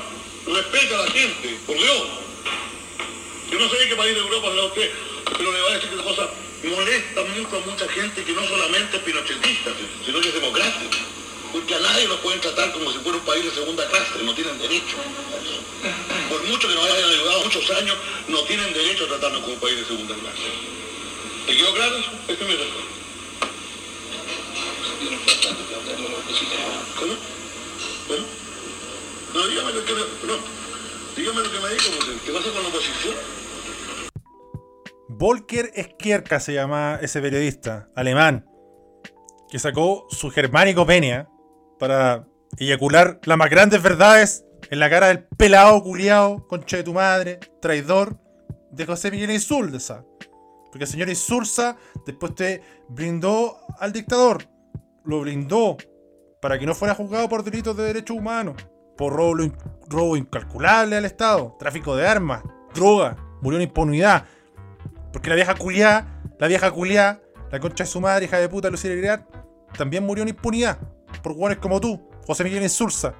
[0.47, 2.03] Respeta a la gente, por Dios.
[3.51, 4.91] Yo no sé en qué país de Europa habla usted,
[5.37, 6.29] pero le voy a decir que la cosa
[6.63, 9.71] molesta mucho a mucha gente que no solamente es pinochetista,
[10.05, 10.97] sino que es democrática.
[11.51, 14.33] Porque a nadie nos pueden tratar como si fuera un país de segunda clase, no
[14.33, 14.97] tienen derecho.
[16.29, 17.97] Por mucho que nos hayan ayudado muchos años,
[18.27, 20.43] no tienen derecho a tratarnos como un país de segunda clase.
[21.45, 22.11] ¿Te quedó claro eso?
[22.27, 22.97] Este es mi respuesta.
[26.97, 27.13] ¿Cómo?
[29.47, 29.99] Dígame lo que me...
[29.99, 30.33] No,
[31.15, 31.91] dígame lo que me dijo,
[32.25, 33.15] ¿qué pasa con la oposición?
[35.09, 38.45] Volker Skierka se llama ese periodista alemán
[39.49, 41.29] que sacó su germánico penia
[41.79, 46.93] para eyacular las más grandes verdades en la cara del pelado culiao, concha de tu
[46.93, 48.19] madre, traidor
[48.71, 50.03] de José Miguel Insulza.
[50.71, 54.56] Porque el señor Insulza después te brindó al dictador.
[55.07, 55.77] Lo brindó
[56.41, 58.55] para que no fuera juzgado por delitos de derechos humanos.
[58.97, 59.35] Por robo,
[59.87, 61.55] robo incalculable al Estado.
[61.57, 62.43] Tráfico de armas.
[62.75, 63.15] Droga.
[63.41, 64.25] Murió en impunidad.
[65.13, 68.69] Porque la vieja culiá, la vieja culiá, la concha de su madre, hija de puta
[68.69, 69.25] Lucía
[69.77, 70.77] también murió en impunidad.
[71.23, 73.13] Por hueones como tú, José Miguel Insulza.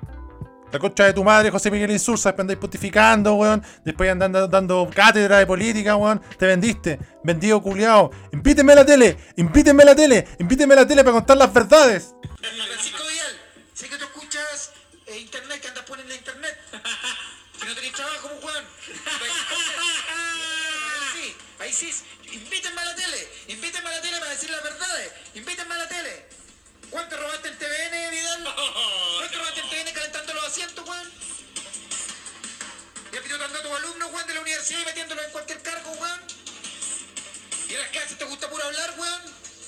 [0.72, 3.64] La concha de tu madre, José Miguel Insulza, después andáis pontificando, weón.
[3.86, 6.22] Después andando dando cátedra de política, weón.
[6.38, 8.12] Te vendiste, vendido culiao.
[8.34, 11.54] Invítenme a la tele, invítenme a la tele, invítenme a la tele para contar las
[11.54, 12.14] verdades.
[12.40, 13.40] Francisco Vidal,
[13.74, 14.72] sé que tú escuchas
[15.06, 16.58] eh, internet, que andas poniendo internet.
[17.60, 18.66] Que no tenés trabajo, pues, weón.
[21.16, 21.92] Sí, ahí sí.
[22.32, 25.12] Invítenme a la tele, invítenme a la tele para decir las verdades.
[25.34, 26.26] Invítenme a la tele.
[26.89, 28.43] ¿Cuánto robaste el TVN, Vidal?
[29.17, 31.12] ¿Cuánto robaste el TVN calentando los asientos, weón?
[33.13, 36.21] ¿Y apitando a tus alumnos, weón, de la universidad y metiéndolos en cualquier cargo, weón?
[37.69, 39.21] ¿Y en las clases te gusta puro hablar, weón?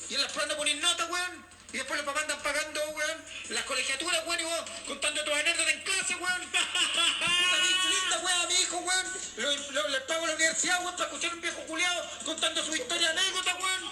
[0.09, 1.45] ¿Y en las pruebas no ponís nota, weón?
[1.71, 5.73] Y después los papás andan pagando, weón, las colegiaturas, weón, y vos contando tus anécdotas
[5.73, 6.41] en clase, weón.
[6.41, 9.13] Linda, weón, a mi hijo, weón.
[9.37, 12.63] Lo, lo- le pago a la universidad, weón, para escuchar a un viejo culiado contando
[12.65, 13.89] su historia anécdota, weón.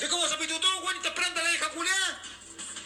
[0.00, 2.11] De cómo se apitutó, weón, y está esperando a la vieja culiada.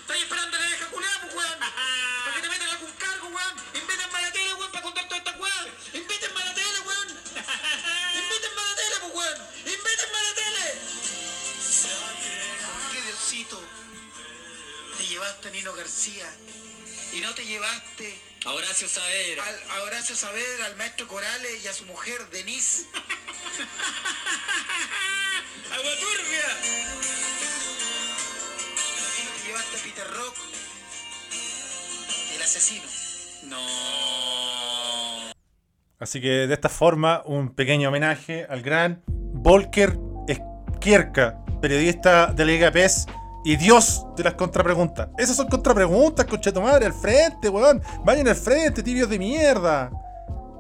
[0.07, 1.59] Estás esperando a la vieja culiada, pues, weón.
[1.59, 3.57] Para que te metan algún cargo, weón.
[3.75, 5.69] Invítenme a la tele, weón, para contar todas estas weón.
[5.95, 7.09] Invítenme a la tele, weón.
[8.15, 9.39] Invítenme a la tele, pues, weón.
[9.67, 10.75] Invítenme a la tele.
[12.93, 13.61] ¿Qué Diosito?
[14.97, 16.33] Te llevaste a Nino García
[17.13, 19.45] y no te llevaste A Horacio Saavedra.
[19.45, 22.87] al, a Horacio Saavedra, al maestro Corales y a su mujer Denise.
[25.73, 26.96] ¡Agua turbia!
[29.83, 30.35] Peter Rock,
[32.35, 32.83] el asesino.
[33.49, 33.57] No.
[35.99, 39.99] Así que de esta forma, un pequeño homenaje al gran Volker
[40.77, 43.07] Skierka, periodista de la Liga PES
[43.45, 45.09] y dios de las contrapreguntas.
[45.19, 47.81] Esas son contrapreguntas, concheto madre, al frente, weón.
[48.05, 49.91] Vayan al frente, tibios de mierda.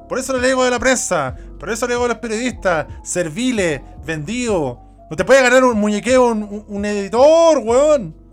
[0.08, 3.80] Por eso le digo de la prensa, por eso le digo de los periodistas, serviles,
[4.04, 4.80] vendido.
[5.10, 8.25] No te puede ganar un muñequeo, un, un- un editor, weón.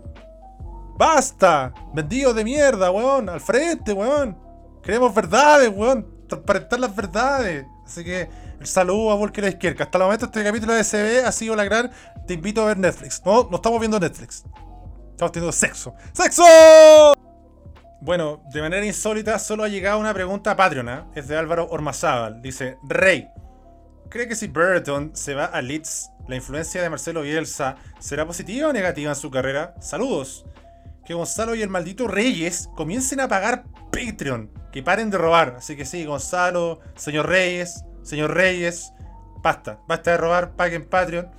[0.96, 4.38] Basta, vendidos de mierda, weón, al frente, weón.
[4.82, 6.06] Queremos verdades, weón.
[6.28, 7.66] Transparentar las verdades.
[7.84, 8.28] Así que
[8.60, 9.84] el saludo a Volker Izquierda.
[9.84, 11.90] Hasta el momento este capítulo de CB ha sido la gran.
[12.26, 13.22] Te invito a ver Netflix.
[13.24, 14.44] No, no estamos viendo Netflix.
[15.10, 15.94] Estamos teniendo sexo.
[16.12, 16.44] ¡Sexo!
[18.00, 20.88] Bueno, de manera insólita, solo ha llegado una pregunta a Patreon.
[20.88, 21.06] ¿ah?
[21.14, 22.40] Es de Álvaro Ormazábal.
[22.42, 23.28] Dice: Rey,
[24.10, 28.68] ¿cree que si Burton se va a Leeds, la influencia de Marcelo Bielsa será positiva
[28.68, 29.74] o negativa en su carrera?
[29.80, 30.44] Saludos.
[31.04, 34.50] Que Gonzalo y el maldito Reyes comiencen a pagar Patreon.
[34.72, 35.54] Que paren de robar.
[35.58, 38.92] Así que sí, Gonzalo, señor Reyes, señor Reyes,
[39.42, 39.80] basta.
[39.86, 41.30] Basta de robar, paguen Patreon.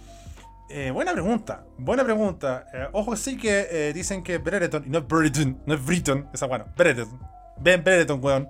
[0.70, 2.66] Eh, buena pregunta, buena pregunta.
[2.74, 6.30] Eh, ojo sí que eh, dicen que Brereton, y no es Brereton, no es Britton,
[6.34, 7.20] esa bueno, Brereton.
[7.58, 8.50] Ben Brereton, weón.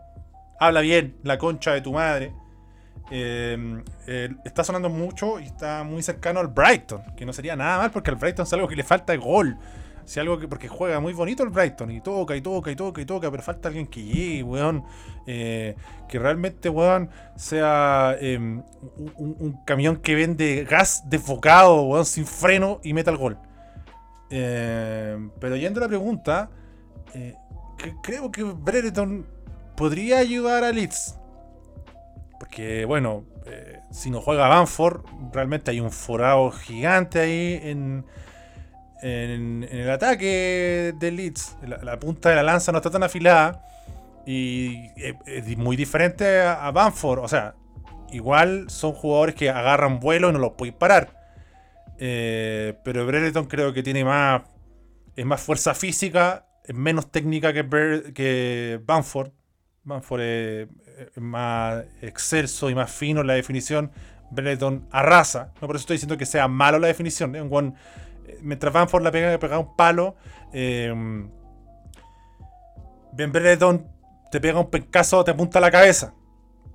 [0.59, 2.33] Habla bien, la concha de tu madre.
[3.11, 8.09] Está sonando mucho y está muy cercano al Brighton, que no sería nada mal porque
[8.09, 9.57] al Brighton es algo que le falta gol.
[10.05, 13.01] Si algo que, porque juega muy bonito el Brighton y toca y toca y toca
[13.01, 14.83] y toca, pero falta alguien que llegue, weón.
[15.25, 15.75] eh,
[16.07, 22.93] que realmente, weón, sea eh, un, camión que vende gas desbocado, weón, sin freno y
[22.93, 23.37] meta el gol.
[24.29, 26.49] Eh, pero yendo a la pregunta,
[27.13, 27.35] eh,
[28.01, 29.25] creo que Brereton
[29.75, 31.19] podría ayudar a Leeds.
[32.39, 38.05] Porque, bueno, eh, si no juega Banford, realmente hay un forado gigante ahí en,
[39.05, 41.57] en, el ataque de Leeds.
[41.83, 43.63] La, punta de la lanza no está tan afilada.
[44.25, 47.19] Y es, muy diferente a, a Banford.
[47.19, 47.53] O sea,
[48.11, 51.15] igual son jugadores que agarran vuelo y no los pueden parar.
[51.99, 54.41] Eh, pero Brereton creo que tiene más.
[55.15, 59.29] Es más fuerza física, es menos técnica que, Bre- que Banford.
[59.83, 60.67] Banford es,
[61.15, 63.91] más excelso y más fino en la definición.
[64.31, 65.53] Brereton arrasa.
[65.61, 67.35] No por eso estoy diciendo que sea malo la definición.
[68.41, 70.15] Mientras Banford la pega, pega un palo.
[70.53, 70.93] Eh,
[73.13, 73.87] Ben Brereton
[74.31, 76.13] te pega un pencazo, te apunta a la cabeza.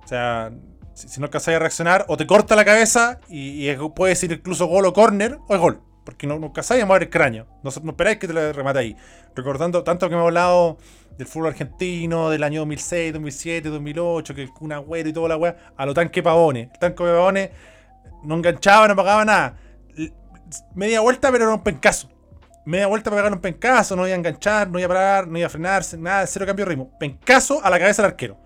[0.03, 0.51] O sea,
[0.93, 4.31] si, si no alcanzas a reaccionar, o te corta la cabeza y, y puede ser
[4.31, 5.81] incluso gol o corner, o es gol.
[6.03, 7.45] Porque no, no alcanzáis a mover el cráneo.
[7.63, 8.95] No, no esperáis que te lo remate ahí.
[9.35, 10.77] Recordando tanto que hemos hablado
[11.17, 15.37] del fútbol argentino, del año 2006, 2007, 2008, que el Kun Agüero y toda la
[15.37, 16.71] weá, a lo tanque Pavone.
[16.73, 17.51] El tanque Pavone
[18.23, 19.57] no enganchaba, no pagaba nada.
[20.75, 22.09] Media vuelta, pero era un pencazo.
[22.65, 25.37] Media vuelta para pegar un pencazo, no iba a enganchar, no iba a parar, no
[25.37, 26.91] iba a frenarse, nada, cero cambio de ritmo.
[26.99, 28.37] Pencazo a la cabeza del arquero.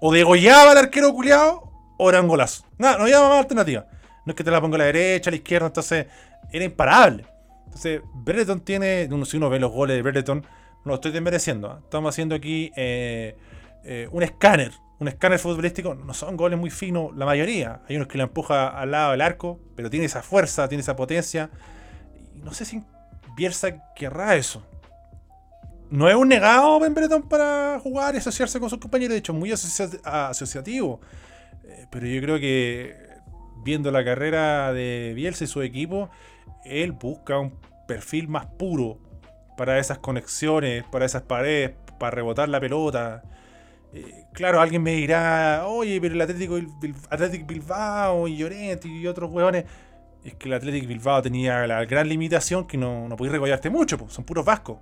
[0.00, 2.64] O degollaba al arquero culiado, o era un golazo.
[2.78, 3.86] Nada, no había más alternativa.
[4.24, 6.06] No es que te la ponga a la derecha, a la izquierda, entonces
[6.52, 7.26] era imparable.
[7.66, 10.42] Entonces, Brereton tiene, uno, si uno ve los goles de Brereton,
[10.84, 11.70] no lo estoy desmereciendo.
[11.70, 11.80] ¿ah?
[11.82, 13.36] Estamos haciendo aquí eh,
[13.84, 15.94] eh, un escáner, un escáner futbolístico.
[15.94, 17.82] No son goles muy finos, la mayoría.
[17.88, 20.96] Hay unos que lo empuja al lado del arco, pero tiene esa fuerza, tiene esa
[20.96, 21.50] potencia.
[22.34, 22.82] Y no sé si
[23.36, 24.64] Bielsa querrá eso.
[25.90, 29.34] No es un negado Ben Brereton para jugar y asociarse con sus compañeros, de hecho,
[29.34, 31.00] muy asocia- asociativo.
[31.64, 32.96] Eh, pero yo creo que
[33.62, 36.08] viendo la carrera de Bielsa y su equipo,
[36.64, 38.98] él busca un perfil más puro
[39.56, 43.22] para esas conexiones, para esas paredes, para rebotar la pelota.
[43.92, 46.58] Eh, claro, alguien me dirá, oye, pero el Atlético,
[47.10, 49.64] Athletic Bilbao y Llorente y otros hueones.
[50.24, 54.08] Es que el Atlético Bilbao tenía la gran limitación que no, no podías mucho, po,
[54.08, 54.78] son puros vascos.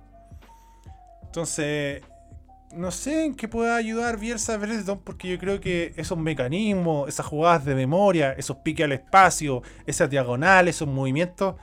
[1.23, 2.03] Entonces,
[2.73, 7.09] no sé en qué pueda ayudar Bielsa a Brereton, porque yo creo que esos mecanismos,
[7.09, 11.55] esas jugadas de memoria, esos piques al espacio, esas diagonales, esos movimientos,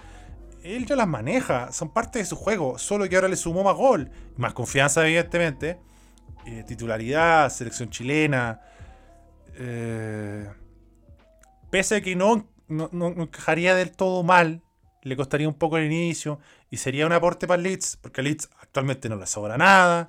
[0.63, 3.77] él ya las maneja, son parte de su juego, solo que ahora le sumó más
[3.77, 5.79] gol, más confianza, evidentemente,
[6.49, 8.61] eh, titularidad, selección chilena.
[9.61, 10.47] eh,
[11.71, 14.63] pese a que no, no, no- encajaría del todo mal,
[15.03, 16.39] le costaría un poco el inicio
[16.71, 20.07] y sería un aporte para Leeds, porque Leeds actualmente no le sobra nada.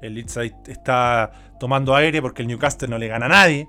[0.00, 0.36] El Leeds
[0.68, 3.68] está tomando aire porque el Newcastle no le gana a nadie.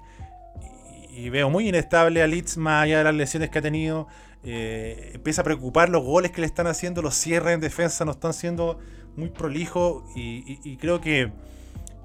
[1.11, 4.07] Y, veo muy inestable a Leeds más allá de las lesiones que ha tenido.
[4.43, 8.11] Eh, empieza a preocupar los goles que le están haciendo, los cierres en defensa no
[8.11, 8.79] están siendo
[9.15, 11.31] muy prolijos y creo que,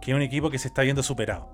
[0.00, 1.48] que es un equipo que se está viendo superado.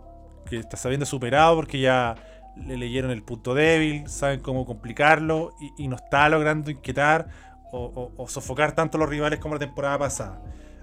[0.48, 2.14] Que está sabiendo superado porque ya
[2.56, 7.28] le leyeron el punto débil, saben cómo complicarlo y, no está logrando inquietar
[7.72, 10.40] o, sofocar tanto a los rivales como la temporada pasada.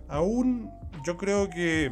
[0.07, 0.71] Aún
[1.03, 1.91] yo creo que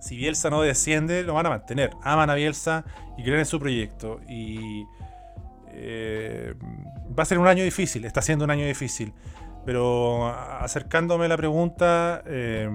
[0.00, 1.90] si Bielsa no desciende, lo van a mantener.
[2.02, 2.84] Aman a Bielsa
[3.18, 4.20] y creen en su proyecto.
[4.28, 4.84] Y
[5.72, 6.54] eh,
[7.18, 9.12] va a ser un año difícil, está siendo un año difícil.
[9.66, 12.70] Pero acercándome a la pregunta, eh,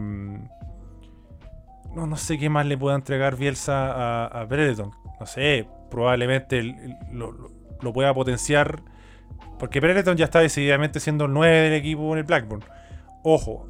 [1.95, 3.91] no, no sé qué más le pueda entregar Bielsa
[4.25, 4.47] a, a.
[5.19, 6.63] No sé, probablemente
[7.11, 7.51] lo-
[7.81, 8.81] lo pueda potenciar.
[9.59, 12.63] Porque Brereton ya está decididamente siendo el 9 del equipo en el Blackburn.
[13.23, 13.67] Ojo,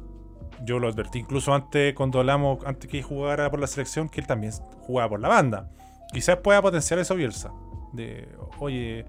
[0.64, 4.26] yo lo advertí incluso antes, cuando hablamos, antes que jugara por la selección, que él
[4.26, 4.52] también
[4.86, 5.68] jugaba por la banda.
[6.12, 7.52] Quizás pueda potenciar eso Bielsa.
[7.92, 9.04] De, oye,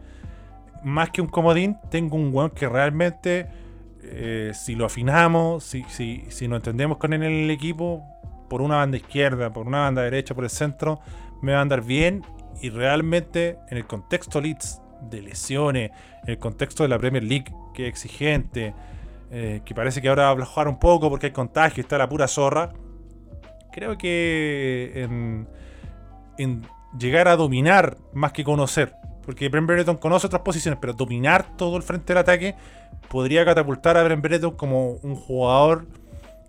[0.84, 3.48] más que un comodín, tengo un weón que realmente,
[4.02, 8.04] eh, si lo afinamos, si, si, si nos entendemos con él en el equipo,
[8.54, 11.00] por una banda izquierda, por una banda derecha, por el centro,
[11.42, 12.24] me va a andar bien.
[12.62, 15.90] Y realmente, en el contexto Leeds de lesiones,
[16.22, 18.76] en el contexto de la Premier League, que es exigente,
[19.32, 22.08] eh, que parece que ahora va a aflojar un poco porque hay contagio está la
[22.08, 22.74] pura zorra.
[23.72, 25.48] Creo que en,
[26.38, 26.62] en
[26.96, 28.94] llegar a dominar más que conocer,
[29.26, 32.54] porque Brent Brereton conoce otras posiciones, pero dominar todo el frente del ataque
[33.10, 35.88] podría catapultar a Brent Brereton como un jugador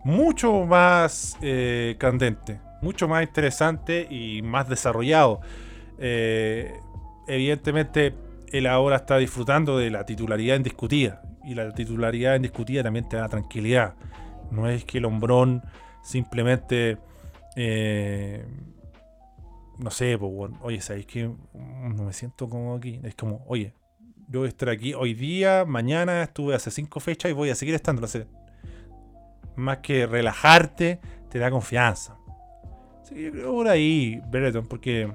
[0.04, 5.40] mucho más eh, candente, mucho más interesante y más desarrollado.
[5.98, 6.74] Eh,
[7.26, 8.14] evidentemente,
[8.52, 11.22] él ahora está disfrutando de la titularidad indiscutida.
[11.44, 13.94] Y la titularidad indiscutida también te da tranquilidad.
[14.50, 15.62] No es que el hombrón
[16.02, 16.98] simplemente.
[17.56, 18.44] eh,
[19.78, 23.00] no sé, pues, oye, ¿sabéis que no me siento como aquí?
[23.02, 23.74] Es como, oye,
[24.28, 27.54] yo voy a estar aquí hoy día, mañana estuve hace cinco fechas y voy a
[27.54, 28.00] seguir estando.
[28.00, 28.26] No sé,
[29.56, 31.00] más que relajarte,
[31.30, 32.16] te da confianza.
[33.02, 35.12] Así yo creo por ahí, Brereton, porque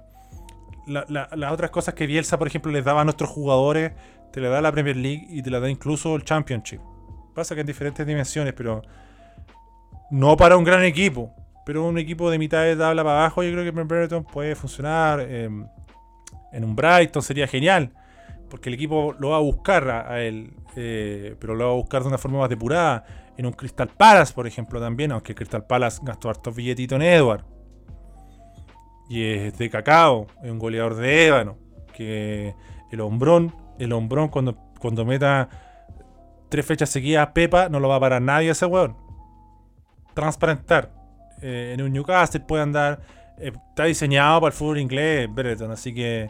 [0.88, 3.94] la- la- las otras cosas que Bielsa, por ejemplo, les daba a nuestros jugadores,
[4.32, 6.80] te la da la Premier League y te la da incluso el Championship.
[7.34, 8.82] Pasa que en diferentes dimensiones, pero
[10.12, 11.34] no para un gran equipo.
[11.66, 15.20] Pero un equipo de mitad de tabla para abajo, yo creo que Brereton puede funcionar.
[15.22, 15.50] eh,
[16.52, 17.94] en un Brighton sería genial.
[18.50, 20.54] Porque el equipo lo va a buscar a, él.
[20.76, 23.06] eh, pero lo va a buscar de una forma más depurada.
[23.38, 25.12] En un Crystal Palace, por ejemplo, también.
[25.12, 27.45] Aunque Crystal Palace gastó hartos billetitos en Edward.
[29.10, 30.28] Y es de cacao.
[30.43, 31.58] Es un goleador de ébano.
[31.95, 32.54] Que
[32.91, 33.54] el hombrón.
[33.78, 35.47] El hombrón cuando, cuando meta
[36.50, 37.70] tres fechas seguidas a Pepa.
[37.70, 38.97] No lo va a parar nadie ese weón.
[40.14, 40.91] Transparentar.
[41.41, 43.00] Eh, en un Newcastle puede andar.
[43.38, 45.72] eh, está diseñado para el fútbol inglés, Brereton.
[45.72, 46.30] Así que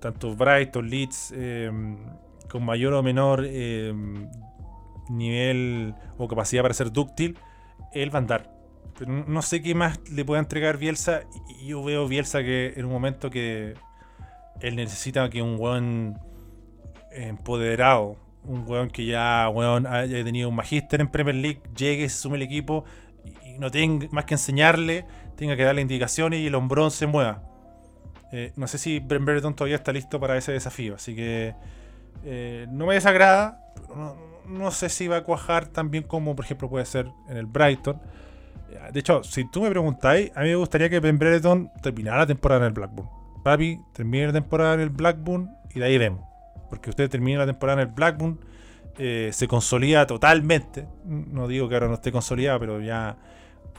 [0.00, 1.70] tanto Brighton, Leeds, eh,
[2.50, 3.92] con mayor o menor eh,
[5.08, 7.38] nivel o capacidad para ser dúctil,
[7.92, 8.52] él va a andar.
[8.98, 11.22] Pero no- sé qué más le pueda entregar Bielsa.
[11.60, 13.74] Y yo veo Bielsa que en un momento que
[14.60, 16.18] él necesita que un weón
[17.12, 22.18] empoderado, un weón que ya weón, haya tenido un magíster en Premier League, llegue, se
[22.18, 22.84] sume el equipo
[23.44, 25.04] y no tenga más que enseñarle,
[25.36, 27.42] tenga que darle indicaciones y el hombrón se mueva.
[28.32, 31.54] Eh, no sé si Brent Brereton todavía está listo para ese desafío, así que
[32.24, 34.16] eh, no me desagrada, pero no,
[34.48, 37.46] no sé si va a cuajar tan bien como por ejemplo puede ser en el
[37.46, 38.00] Brighton.
[38.70, 42.18] Eh, De hecho, si tú me preguntáis, a mí me gustaría que Ben Brereton terminara
[42.18, 43.08] la temporada en el Blackburn.
[43.44, 46.20] Papi, termine la temporada en el Blackburn y de ahí vemos.
[46.68, 48.40] Porque usted termina la temporada en el Blackburn,
[48.96, 50.88] se consolida totalmente.
[51.04, 53.16] No digo que ahora no esté consolidado, pero ya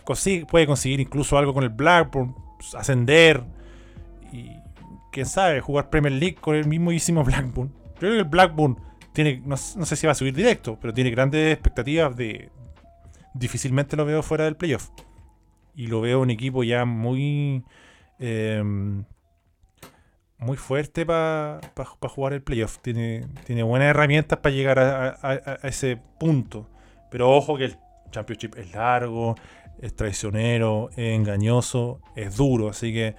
[0.06, 2.34] consigue- puede conseguir incluso algo con el Blackburn,
[2.78, 3.44] ascender
[5.18, 7.74] quién sabe, jugar Premier League con el mismísimo Blackburn.
[7.98, 8.78] Creo que el Blackburn
[9.14, 12.52] tiene, no, sé si va a subir directo, pero tiene grandes expectativas de...
[13.34, 14.90] Difícilmente lo veo fuera del playoff.
[15.74, 17.64] Y lo veo un equipo ya muy...
[18.20, 19.06] em,
[20.38, 21.62] muy fuerte para
[22.10, 22.78] jugar el playoff.
[22.84, 26.70] Tiene, tiene buenas herramientas para llegar a ese punto.
[27.10, 27.78] Pero ojo que el
[28.12, 29.34] Championship es largo,
[29.82, 32.70] es traicionero, es engañoso, es duro.
[32.70, 33.16] Así que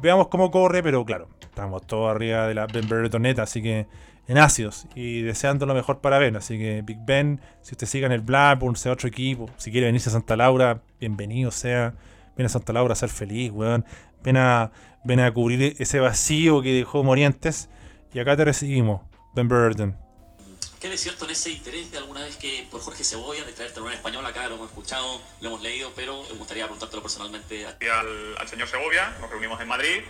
[0.00, 3.86] veamos cómo corre, pero claro, estamos todos arriba de la Ben Breretoneta, así que
[4.26, 6.34] en ácidos y deseando lo mejor para Ben.
[6.34, 9.86] Así que Big Ben, si usted siga en el Blackburn, sea otro equipo, si quiere
[9.86, 11.94] venirse a Santa Laura, bienvenido sea.
[12.36, 13.84] Ven a Santa Laura a ser feliz, weón.
[14.24, 14.72] Ven a,
[15.04, 17.68] ven a cubrir ese vacío que dejó Morientes.
[18.12, 19.02] Y acá te recibimos,
[19.34, 19.96] Ben.
[20.80, 23.78] ¿Qué de cierto en ese interés de alguna vez que por Jorge Cebolla de traerte
[23.78, 24.48] en español acá?
[24.48, 27.60] Lo hemos escuchado, lo hemos leído, pero me gustaría preguntártelo personalmente.
[27.60, 30.02] Y al, al señor Segovia, nos reunimos en Madrid.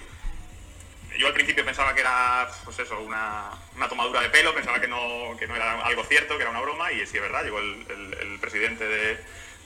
[1.18, 4.88] Yo al principio pensaba que era, pues eso, una, una tomadura de pelo, pensaba que
[4.88, 7.58] no, que no era algo cierto, que era una broma, y sí es verdad, llegó
[7.60, 9.18] el, el- presidente de-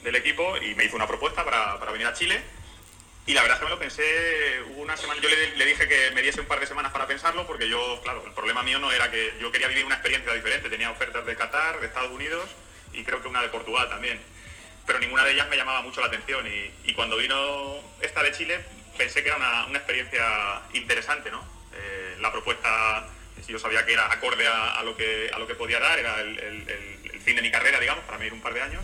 [0.03, 2.41] del equipo y me hizo una propuesta para, para venir a Chile.
[3.25, 6.21] Y la verdad es que me lo pensé, una semana, yo le, dije que me
[6.21, 9.11] diese un par de semanas para pensarlo, porque yo, claro, el problema mío no era
[9.11, 12.49] que yo quería vivir una experiencia diferente, tenía ofertas de Qatar, de Estados Unidos
[12.93, 14.19] y creo que una de Portugal también
[14.87, 18.59] pero ninguna de ellas me llamaba mucho la atención y cuando vino esta de Chile
[18.99, 21.41] pensé que era una, una experiencia interesante, ¿no?
[21.73, 23.07] Eh, la propuesta,
[23.47, 26.19] yo sabía que era acorde a, a lo, que, a lo que podía dar, era
[26.19, 28.83] el, el- el- fin de mi carrera, digamos, para mí ir un par de años.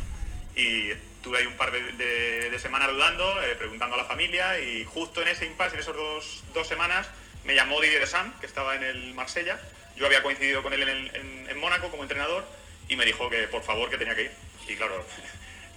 [0.56, 4.58] Y estuve ahí un par de, de- de semanas dudando, eh, preguntando a la familia
[4.60, 7.08] y justo en ese impasse, en esas dos, dos semanas,
[7.44, 9.60] me llamó Didier Deschamps, que estaba en el Marsella,
[9.98, 12.46] yo había coincidido con él en, el- en- en Mónaco como entrenador
[12.88, 14.32] y me dijo que por favor que tenía que ir.
[14.68, 15.06] Y claro,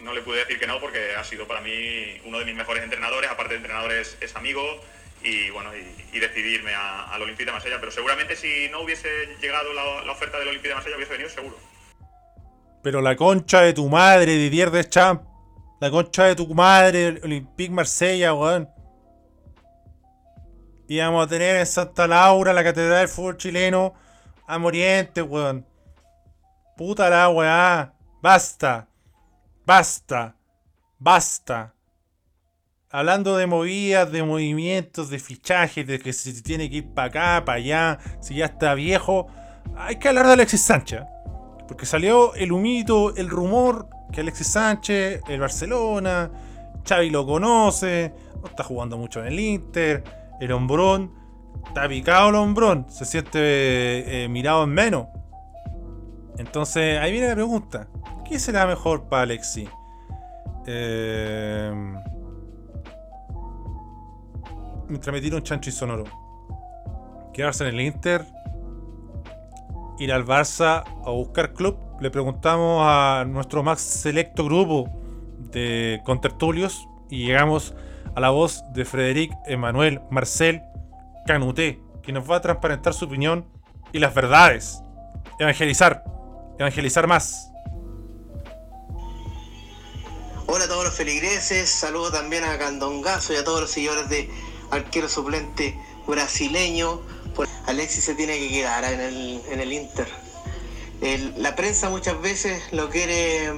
[0.01, 2.83] no le pude decir que no porque ha sido para mí uno de mis mejores
[2.85, 4.63] entrenadores, aparte de entrenador es, amigo
[5.23, 8.83] y bueno, y, y decidí irme a- al Olympique de Marsella, pero seguramente si no
[8.83, 9.09] hubiese
[9.41, 11.57] llegado la, oferta del Olympique de Marsella hubiese venido seguro.
[12.83, 15.25] Pero la concha de tu madre, Didier Deschamps.
[15.81, 18.69] La concha de tu madre, Olympique Marsella, weón.
[20.89, 23.95] Íbamos a tener en Santa Laura, la catedral del fútbol chileno,
[24.47, 25.67] a Morientes, weón.
[26.77, 27.93] Puta la weá.
[28.23, 28.88] Basta.
[29.69, 30.35] Basta.
[30.99, 31.75] Basta.
[32.91, 37.45] Hablando de movidas, de movimientos, de fichajes, de que se tiene que ir para acá,
[37.45, 39.27] para allá, si ya está viejo.
[39.77, 41.03] Hay que hablar de Alexis Sánchez.
[41.67, 46.31] Porque salió el humito, el rumor que Alexis Sánchez, el Barcelona,
[46.89, 50.03] Xavi lo conoce, no está jugando mucho en el Inter,
[50.41, 51.13] el hombrón,
[51.67, 55.09] está picado el hombrón, se siente eh, mirado en menos.
[56.39, 57.89] Entonces, ahí viene la pregunta.
[58.25, 59.69] ¿Qué será mejor para Alexis?
[60.67, 61.73] Eh,
[64.89, 66.05] me tiro un chancho y sonoro.
[67.33, 68.25] Quedarse en el Inter
[69.99, 71.77] ir al Barça a buscar club.
[72.01, 74.89] Le preguntamos a nuestro más selecto grupo
[75.39, 77.75] de contertulios y llegamos
[78.15, 80.63] a la voz de Frederic Emmanuel Marcel
[81.27, 83.47] Canuté, que nos va a transparentar su opinión
[83.93, 84.83] y las verdades.
[85.39, 86.05] Evangelizar,
[86.59, 87.51] evangelizar más.
[90.47, 94.31] Hola a todos los feligreses, saludo también a Candongazo y a todos los seguidores de
[94.71, 97.03] arquero suplente brasileño.
[97.67, 100.09] Alexis se tiene que quedar en el, Inter.
[101.37, 103.53] La prensa muchas veces lo quiere,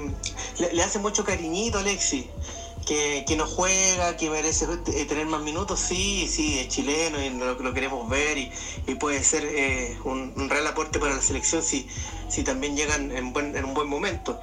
[0.58, 2.26] le, le hace mucho cariñito a Alexis,
[2.86, 7.30] que, que no juega, que merece eh, tener más minutos, sí, sí, es chileno y
[7.30, 8.50] lo, queremos ver y,
[8.86, 11.86] y puede ser eh, un, un real aporte para la selección si,
[12.28, 14.40] si también llegan en, buen- en un buen momento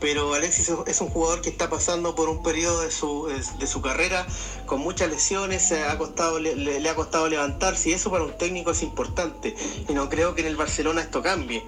[0.00, 3.82] pero Alexis es un jugador que está pasando por un periodo de su, de su
[3.82, 4.26] carrera
[4.66, 8.70] con muchas lesiones, ha costado, le, le- ha costado levantarse y eso para un técnico
[8.70, 9.54] es importante
[9.88, 11.64] y no creo que en el Barcelona esto cambie.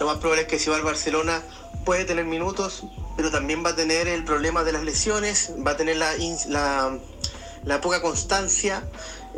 [0.00, 1.42] Lo más probable es que si va al Barcelona
[1.84, 2.82] puede tener minutos,
[3.16, 6.12] pero también va a tener el problema de las lesiones, va a tener la,
[6.48, 6.98] la,
[7.64, 8.82] la poca constancia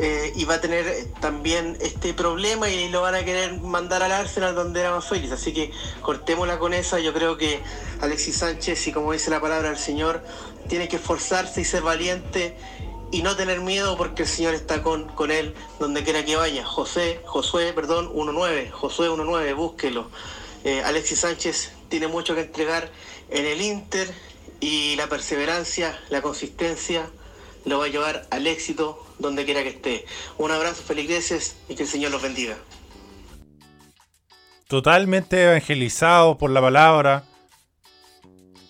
[0.01, 4.05] eh, y va a tener eh, también este problema y lo van a querer mandar
[4.05, 5.33] al Arsenal donde era más feliz.
[5.33, 5.73] Así que
[6.03, 7.01] cortémosla con esa.
[7.01, 7.61] Yo creo que
[8.01, 10.23] Alexis Sánchez, y como dice la palabra del Señor,
[10.69, 12.57] tiene que esforzarse y ser valiente
[13.11, 16.65] y no tener miedo porque el Señor está con, con él donde quiera que vaya.
[16.65, 20.11] José, Josué, perdón, 1-9, Josué 1-9, búsquelo.
[20.63, 22.91] Eh, Alexis Sánchez tiene mucho que entregar
[23.31, 24.13] en el Inter
[24.61, 27.11] y la perseverancia, la consistencia
[27.65, 30.05] lo va a llevar al éxito donde quiera que esté.
[30.37, 32.57] Un abrazo, feligreses, y que el Señor los bendiga.
[34.67, 37.25] Totalmente evangelizado por la palabra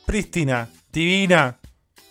[0.07, 1.59] prístina, divina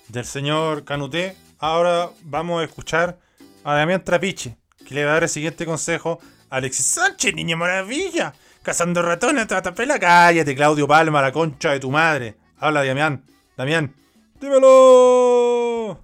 [0.09, 1.35] del señor Canuté.
[1.57, 3.17] Ahora vamos a escuchar
[3.63, 6.19] a Damián Trapiche, que le va a dar el siguiente consejo
[6.49, 8.33] a Alexis Sánchez, niña maravilla.
[8.61, 12.35] Cazando ratones, tatapela, cállate, Claudio Palma, la concha de tu madre.
[12.59, 13.23] Habla, Damián.
[13.55, 13.95] Damián,
[14.39, 16.03] dímelo.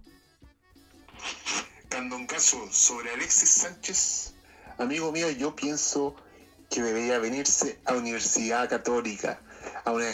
[1.93, 4.33] Candongazo, sobre Alexis Sánchez,
[4.79, 6.15] amigo mío, yo pienso
[6.71, 9.39] que debería venirse a Universidad Católica,
[9.85, 10.09] a una,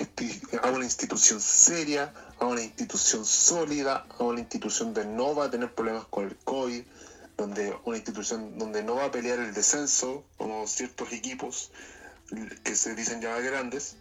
[0.83, 6.03] institución seria, a una institución sólida, a una institución donde no va a tener problemas
[6.09, 6.83] con el COVID,
[7.37, 11.71] donde una institución donde no va a pelear el descenso, como ciertos equipos
[12.65, 13.95] que se dicen ya grandes,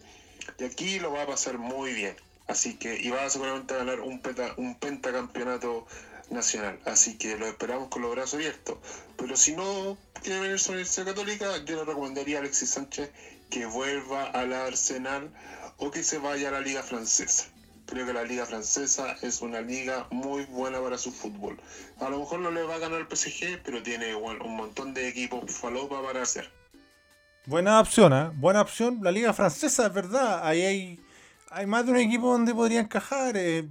[0.58, 2.16] y aquí lo va a pasar muy bien.
[2.48, 5.86] Así que, y va a seguramente ganar un, peta- un pentacampeonato
[6.30, 6.78] nacional.
[6.84, 8.78] Así que lo esperamos con los brazos abiertos.
[9.16, 13.10] Pero si no quiere venirse a la Universidad Católica, yo le recomendaría a Alexis Sánchez
[13.50, 15.30] que vuelva a la Arsenal
[15.78, 17.46] o que se vaya a la Liga Francesa.
[17.86, 21.58] Creo que la Liga Francesa es una liga muy buena para su fútbol.
[22.00, 24.92] A lo mejor no le va a ganar el PSG, pero tiene bueno, un montón
[24.92, 26.52] de equipos falopa para hacer.
[27.46, 28.30] Buena opción, ¿eh?
[28.34, 28.98] Buena opción.
[29.00, 30.46] La liga francesa, es verdad.
[30.46, 31.00] Ahí hay,
[31.50, 33.38] hay más de un equipo donde podría encajar.
[33.38, 33.66] eh,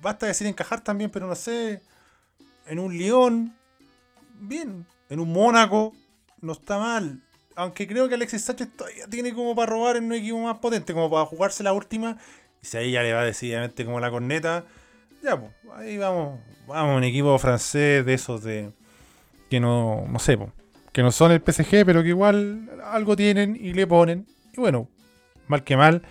[0.00, 1.82] basta decir encajar también, pero no sé.
[2.66, 3.54] En un Lyon,
[4.40, 4.86] bien.
[5.08, 5.94] En un Mónaco,
[6.40, 7.22] no está mal.
[7.54, 10.92] Aunque creo que Alexis Sánchez todavía tiene como para robar en un equipo más potente,
[10.92, 12.18] como para jugarse la última.
[12.62, 14.64] Y si ahí ya le va decididamente como la corneta,
[15.22, 16.40] ya, pues, ahí vamos.
[16.66, 18.72] Vamos, un equipo francés de esos de.
[19.48, 20.50] que no, no sé, pues,
[20.92, 24.26] que no son el PSG, pero que igual algo tienen y le ponen.
[24.52, 24.88] Y bueno,
[25.46, 26.02] mal que mal,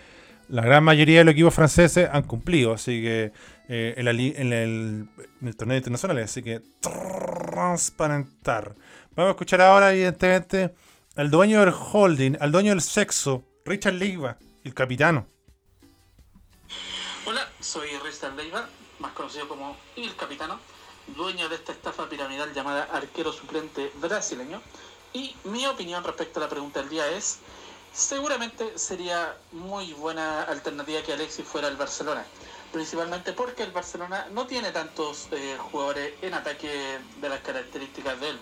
[0.48, 3.32] la gran mayoría de los equipos franceses han cumplido, así que
[3.68, 4.54] eh, el, en
[5.42, 8.76] el torneo internacional, así que transparentar.
[9.16, 10.74] Vamos a escuchar ahora, evidentemente,
[11.16, 15.28] al dueño del holding, al dueño del sexo, Richard Leiva, el capitano.
[17.26, 18.68] Hola, soy Richard Leiva,
[19.00, 20.60] más conocido como Il Capitano,
[21.16, 24.62] dueño de esta estafa piramidal llamada arquero suplente brasileño.
[25.14, 27.40] Y mi opinión respecto a la pregunta del día es,
[27.96, 32.26] seguramente sería muy buena alternativa que Alexis fuera al Barcelona.
[32.74, 38.32] Principalmente porque el Barcelona no tiene tantos eh, jugadores en ataque de las características de
[38.32, 38.40] él.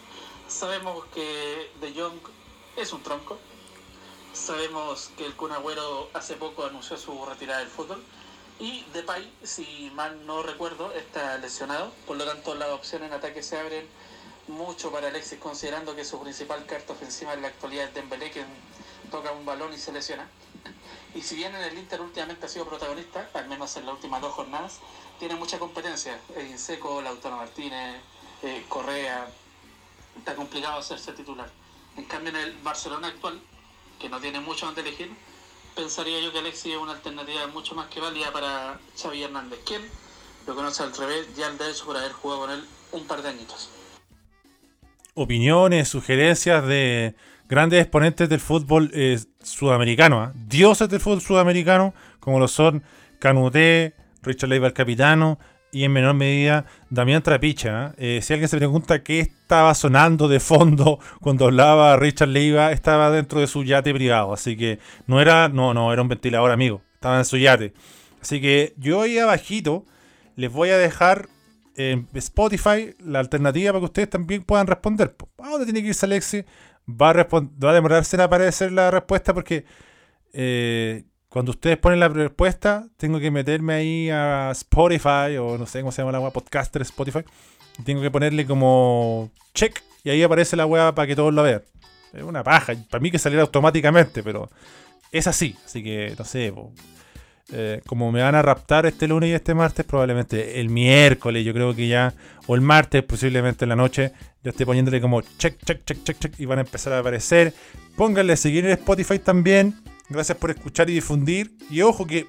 [0.47, 2.19] Sabemos que De Jong
[2.77, 3.37] es un tronco.
[4.33, 8.03] Sabemos que el Kun Agüero hace poco anunció su retirada del fútbol.
[8.59, 11.91] Y Depay, si mal no recuerdo, está lesionado.
[12.07, 13.87] Por lo tanto, las opciones en ataque se abren
[14.47, 18.43] mucho para Alexis, considerando que su principal carta ofensiva en la actualidad es Dembélé, que
[19.13, 20.27] toca un balón y se lesiona.
[21.13, 24.19] Y si bien en el Inter últimamente ha sido protagonista, al menos en las últimas
[24.21, 24.79] dos jornadas,
[25.19, 26.19] tiene mucha competencia.
[26.35, 28.01] En Seco, Lautaro Martínez,
[28.41, 29.27] eh, Correa,
[30.17, 31.47] está complicado hacerse titular.
[31.95, 33.39] En cambio, en el Barcelona actual,
[33.99, 35.11] que no tiene mucho donde elegir,
[35.75, 39.87] pensaría yo que Alexis es una alternativa mucho más que válida para Xavi Hernández, quien
[40.47, 43.29] lo conoce al revés y al derecho por haber jugado con él un par de
[43.29, 43.69] añitos.
[45.13, 47.13] Opiniones, sugerencias de
[47.47, 50.31] grandes exponentes del fútbol eh, sudamericano, ¿ah?
[50.47, 52.83] dioses del fútbol sudamericano, como lo son
[53.19, 55.39] Canuté, Richard Leiva el capitano
[55.71, 57.93] y en menor medida Damián Trapicha.
[57.97, 58.19] ¿eh?
[58.21, 63.39] si alguien se pregunta qué estaba sonando de fondo cuando hablaba Richard Leiva, estaba dentro
[63.39, 64.33] de su yate privado.
[64.33, 66.81] Así que no era, no, no, era un ventilador amigo.
[66.93, 67.73] Estaba en su yate.
[68.21, 69.85] Así que yo ahí abajito
[70.35, 71.27] les voy a dejar
[71.75, 75.15] en Spotify la alternativa para que ustedes también puedan responder.
[75.39, 76.45] ¿A dónde tiene que irse Alexi?
[76.89, 79.65] Va a, demorarse en aparecer la respuesta porque
[80.33, 85.79] eh, cuando ustedes ponen la respuesta, tengo que meterme ahí a Spotify o no sé
[85.79, 87.21] cómo se llama la web, podcaster Spotify.
[87.85, 91.63] tengo que ponerle como check y ahí aparece la web para que todos lo vean.
[92.13, 92.73] Es una paja.
[92.89, 94.49] Para mí que saliera automáticamente, pero
[95.11, 95.55] es así.
[95.65, 96.53] Así que no sé.
[97.51, 101.53] Eh, como me van a raptar este lunes y este martes, probablemente el miércoles, yo
[101.53, 102.13] creo que ya,
[102.47, 104.13] o el martes, posiblemente en la noche,
[104.43, 107.53] yo estoy poniéndole como check, check, check, check, check, y van a empezar a aparecer.
[107.95, 109.75] Pónganle a seguir en Spotify también.
[110.09, 111.55] Gracias por escuchar y difundir.
[111.69, 112.27] Y ojo que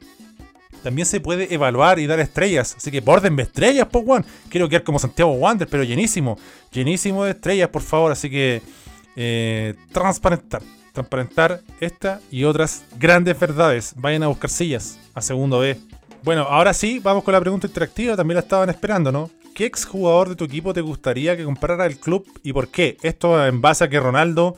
[0.82, 2.74] también se puede evaluar y dar estrellas.
[2.76, 4.24] Así que bórdenme estrellas, por one.
[4.48, 6.38] Quiero quedar como Santiago Wander, pero llenísimo.
[6.70, 8.12] Llenísimo de estrellas, por favor.
[8.12, 8.62] Así que
[9.16, 10.62] eh, transparentar
[10.94, 13.92] transparentar esta y otras grandes verdades.
[13.96, 15.76] Vayan a buscar sillas a segundo B.
[16.22, 18.16] Bueno, ahora sí, vamos con la pregunta interactiva.
[18.16, 19.28] También la estaban esperando, ¿no?
[19.54, 22.96] ¿Qué exjugador de tu equipo te gustaría que comprara el club y por qué?
[23.02, 24.56] Esto en base a que Ronaldo,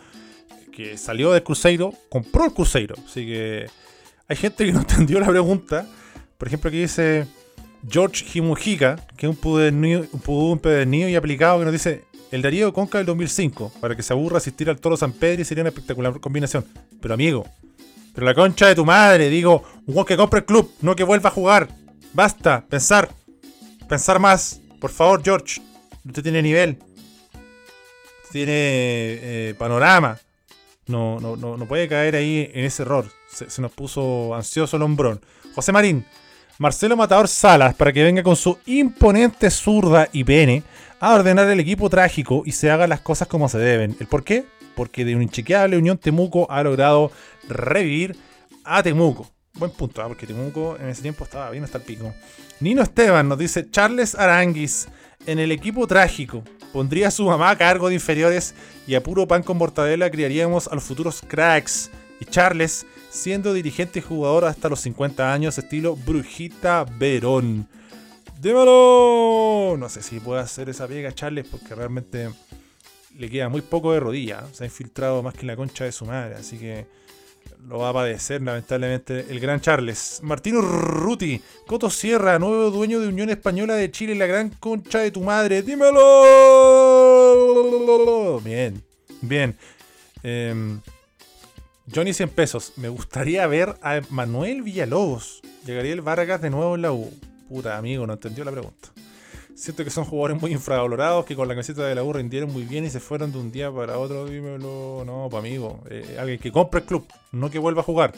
[0.73, 2.95] que salió del Cruzeiro, compró el Cruzeiro.
[3.07, 3.67] Así que
[4.29, 5.87] hay gente que no entendió la pregunta.
[6.37, 7.27] Por ejemplo, aquí dice
[7.89, 13.07] George Himujica, que es un pudernillo y aplicado, que nos dice: el Darío Conca del
[13.07, 16.65] 2005, para que se aburra asistir al Toro San Pedro y sería una espectacular combinación.
[17.01, 17.45] Pero amigo,
[18.15, 21.29] pero la concha de tu madre, digo, un que compre el club, no que vuelva
[21.29, 21.69] a jugar.
[22.13, 23.11] Basta, pensar,
[23.89, 24.61] pensar más.
[24.81, 25.61] Por favor, George,
[26.05, 26.79] usted tiene nivel,
[28.33, 30.19] tiene eh, panorama.
[30.87, 33.07] No, no, no, no, puede caer ahí en ese error.
[33.29, 35.21] Se, se nos puso ansioso el hombrón.
[35.55, 36.07] José Marín,
[36.59, 40.63] Marcelo Matador Salas, para que venga con su imponente zurda y pene
[41.01, 43.95] a ordenar el equipo trágico y se hagan las cosas como se deben.
[44.01, 44.47] ¿El por qué?
[44.75, 47.13] Porque de una inchequeable Unión Temuco ha logrado
[47.47, 48.17] revivir
[48.65, 49.31] a Temuco.
[49.53, 50.09] Buen punto, ¿ah?
[50.09, 52.15] porque Temuco en ese tiempo estaba bien hasta el pico.
[52.61, 54.89] Nino Esteban nos dice, Charles Aranguis,
[55.27, 56.43] en el equipo trágico,
[56.73, 58.55] pondría a su mamá a cargo de inferiores
[58.87, 61.91] y a puro pan con mortadela criaríamos a los futuros cracks.
[62.21, 67.69] Y Charles, siendo dirigente y jugador hasta los 50 años, estilo Brujita Verón.
[68.41, 69.77] ¡Démalo!
[69.79, 72.31] No sé si puede hacer esa pega Charles porque realmente
[73.19, 74.45] le queda muy poco de rodilla.
[74.53, 76.35] Se ha infiltrado más que la concha de su madre.
[76.35, 76.87] Así que
[77.67, 80.21] lo va a padecer lamentablemente el gran Charles.
[80.23, 85.11] Martino Ruti, Coto Sierra, nuevo dueño de Unión Española de Chile, la gran concha de
[85.11, 85.63] tu madre.
[85.63, 86.03] ¡Dímelo!
[88.45, 88.83] Bien,
[89.23, 89.57] bien.
[90.23, 90.81] Em,
[91.93, 92.73] Johnny 100 pesos.
[92.77, 95.43] Me gustaría ver a Manuel Villalobos.
[95.65, 97.13] Llegaría el Vargas de nuevo en la U.
[97.49, 98.89] Puta, amigo, no entendió la pregunta.
[99.55, 102.65] Siento que son jugadores muy infravalorados que con la camiseta de la U rindieron muy
[102.65, 104.27] bien y se fueron de un día para otro.
[104.27, 105.05] Dímelo.
[105.07, 105.83] No, pa' amigo.
[105.89, 108.13] Eh, alguien que compre el club, no que vuelva a jugar.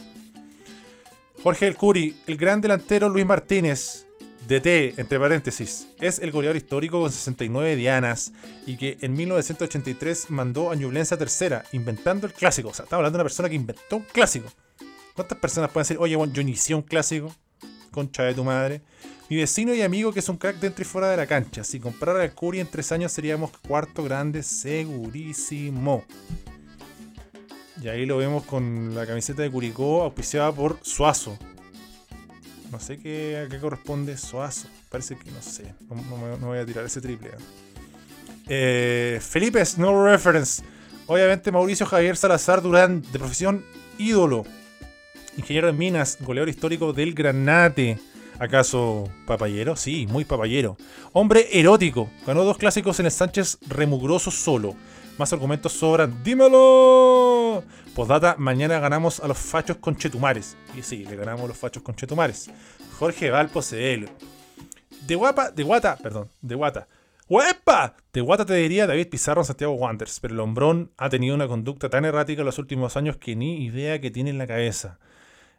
[1.41, 4.05] Jorge El Curi, el gran delantero Luis Martínez,
[4.49, 8.33] DT, entre paréntesis, es el goleador histórico con 69 dianas
[8.65, 12.69] y que en 1983 mandó a Ñublense a tercera, inventando el clásico.
[12.69, 14.51] O sea, estamos hablando de una persona que inventó un clásico.
[15.13, 17.31] ¿Cuántas personas pueden decir, oye, bueno, yo inicié un clásico?
[17.91, 18.81] Concha de tu madre.
[19.29, 21.63] Mi vecino y amigo que es un crack dentro y fuera de la cancha.
[21.63, 26.05] Si comprara el Curi en tres años seríamos cuarto grande, segurísimo.
[27.83, 31.37] Y ahí lo vemos con la camiseta de Curicó auspiciada por Suazo.
[32.71, 34.67] No sé qué, a qué corresponde Suazo.
[34.89, 35.73] Parece que no sé.
[35.89, 37.31] No, me, voy a tirar ese triple.
[38.47, 40.63] Eh, Felipe, no reference.
[41.07, 43.65] Obviamente Mauricio Javier Salazar Durán, de profesión
[43.97, 44.45] ídolo.
[45.37, 47.99] Ingeniero en minas, goleador histórico del Granate.
[48.39, 49.75] ¿Acaso papayero?
[49.75, 50.77] Sí, muy papayero.
[51.11, 52.09] Hombre erótico.
[52.25, 54.75] Ganó dos clásicos en el Sánchez remugroso solo.
[55.19, 56.23] Más argumentos sobran.
[56.23, 57.61] ¡Dímelo!
[57.93, 60.55] Postdata, mañana ganamos a los fachos con Chetumares.
[60.77, 62.49] Y sí, le ganamos a los fachos con Chetumares.
[62.97, 64.05] Jorge Valpo CL.
[65.05, 66.87] De guapa, de guata, perdón, de guata.
[67.27, 67.97] ¡Huepa!
[68.13, 71.49] De guata te diría David Pizarro en Santiago Wanderers, pero el hombrón ha tenido una
[71.49, 74.99] conducta tan errática en los últimos años que ni idea que tiene en la cabeza.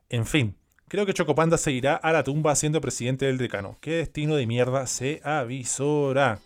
[0.09, 0.57] En fin,
[0.89, 3.79] Creo que Chocopanda se irá a la tumba siendo presidente del decano.
[3.81, 6.41] ¿Qué destino de mierda se avisora?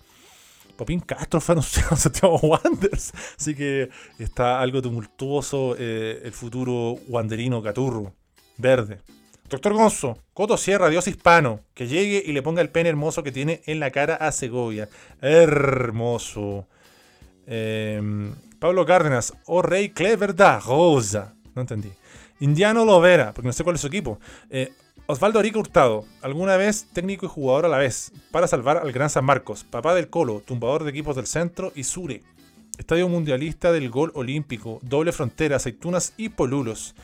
[0.77, 3.13] Popín Castro fue anunciado en Santiago Wanderers.
[3.39, 8.13] Así que está algo tumultuoso eh, el futuro wanderino Caturro.
[8.57, 9.01] Verde.
[9.49, 13.31] Doctor Gonzo, Coto Sierra, Dios hispano, que llegue y le ponga el pene hermoso que
[13.31, 14.89] tiene en la cara a Segovia.
[15.21, 16.67] Hermoso.
[17.47, 21.35] Em, Pablo Cárdenas, oh rey, clever da rosa.
[21.55, 21.93] No entendí.
[22.41, 24.19] Indiano Lovera, porque no sé cuál es su equipo.
[24.51, 24.73] Eh,
[25.07, 29.11] Osvaldo Arica Hurtado, alguna vez técnico y jugador a la vez, para salvar al Gran
[29.11, 32.23] San Marcos, papá del Colo, tumbador de equipos del centro y Sure.
[32.79, 36.95] Estadio mundialista del gol olímpico, doble frontera, aceitunas y polulos.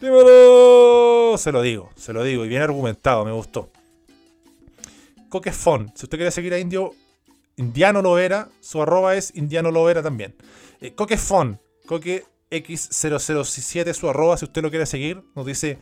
[0.00, 1.34] ¡Dímelo!
[1.36, 3.72] Se lo digo, se lo digo, y bien argumentado, me gustó.
[5.28, 6.92] Coquefón, si usted quiere seguir a Indio,
[7.56, 10.36] Indiano Lovera, su arroba es Indiano Lovera también.
[10.80, 15.78] Eh, Coquefón, Coque X0007, su arroba, si usted lo quiere seguir, nos dice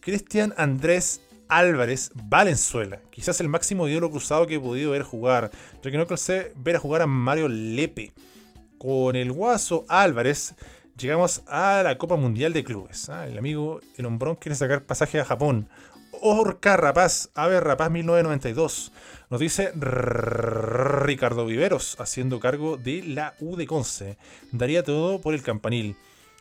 [0.00, 5.50] Cristian Andrés Álvarez Valenzuela, quizás el máximo ídolo cruzado que he podido ver jugar,
[5.82, 8.12] ya que no alcancé ver a jugar a Mario Lepe.
[8.78, 10.54] Con el Guaso Álvarez
[10.96, 13.10] llegamos a la Copa Mundial de Clubes.
[13.10, 15.68] Ah, el amigo El Hombrón quiere sacar pasaje a Japón.
[16.22, 18.92] Orca Rapaz, Ave Rapaz 1992.
[19.28, 24.18] Nos dice Ricardo Viveros, haciendo cargo de la U Conce.
[24.52, 25.96] Daría todo por el campanil.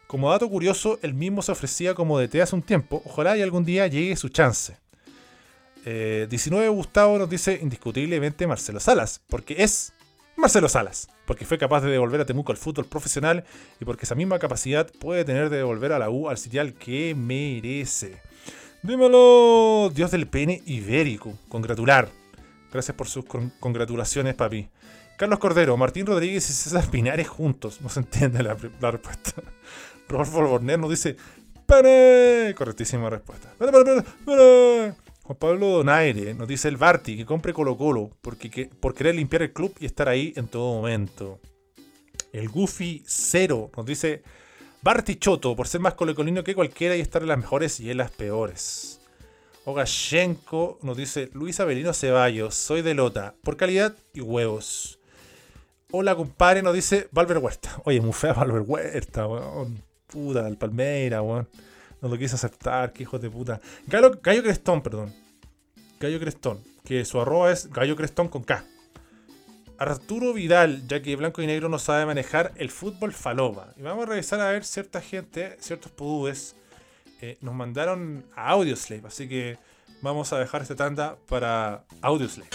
[0.10, 3.04] Como dato curioso, el mismo se ofrecía como DT hace un tiempo.
[3.06, 4.76] Ojalá y algún día llegue su chance.
[5.86, 9.94] Eh, 19 Gustavo nos dice indiscutiblemente Marcelo Salas, porque es
[10.36, 13.44] Marcelo Salas, porque fue capaz de devolver a Temuco al fútbol profesional
[13.80, 17.14] y porque esa misma capacidad puede tener de devolver a la U al sitial que
[17.14, 18.20] merece.
[18.82, 22.10] Dímelo, Dios del pene ibérico, congratular.
[22.74, 24.70] Gracias por sus con- congratulaciones, papi.
[25.18, 27.80] Carlos Cordero, Martín Rodríguez y César Pinares juntos.
[27.82, 29.44] No se entiende la respuesta.
[30.10, 31.16] Rodolfo nos dice.
[32.56, 33.54] Correctísima respuesta.
[35.24, 39.14] Juan Pablo Donaire nos dice el Barty que compre Colo Colo porque, que- por querer
[39.16, 41.40] limpiar el club y estar ahí en todo momento.
[42.34, 44.24] El Goofy Cero nos dice
[44.82, 47.98] Barty Choto por ser más colocolino que cualquiera y estar en las mejores y en
[47.98, 49.02] las peores.
[49.66, 55.00] Ogashenko nos dice Luis Avelino Ceballos, soy de Lota, por calidad y huevos.
[55.92, 57.80] Hola compadre, nos dice Valver Huerta.
[57.86, 59.84] Oye, muy fea Valver Huerta, weón.
[60.12, 61.48] Puta, el Palmeira, weón.
[62.02, 63.60] No lo quise aceptar, que hijo de puta.
[63.88, 65.14] Gallo, Gallo Crestón, perdón.
[66.00, 68.64] Gallo Crestón, que su arroba es Gallo Crestón con K.
[69.78, 73.74] Arturo Vidal, ya que Blanco y Negro no sabe manejar el fútbol falopa.
[73.78, 76.56] Y vamos a revisar a ver cierta gente, ciertos pudúes,
[77.22, 79.08] eh, nos mandaron a Audioslave.
[79.08, 79.58] Así que
[80.02, 82.50] vamos a dejar esta tanda para Audioslave.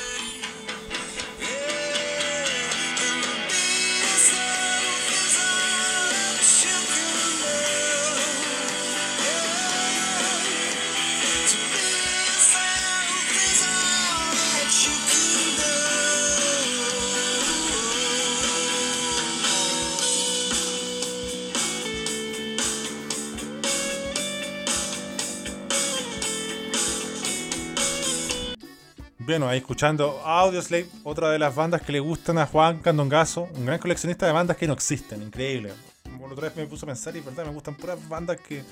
[29.26, 33.64] Bueno, ahí escuchando Audioslave, otra de las bandas que le gustan a Juan Candongazo, un
[33.64, 35.72] gran coleccionista de bandas que no existen, increíble.
[36.20, 38.62] Por otra vez me puse a pensar y verdad, me gustan puras bandas que,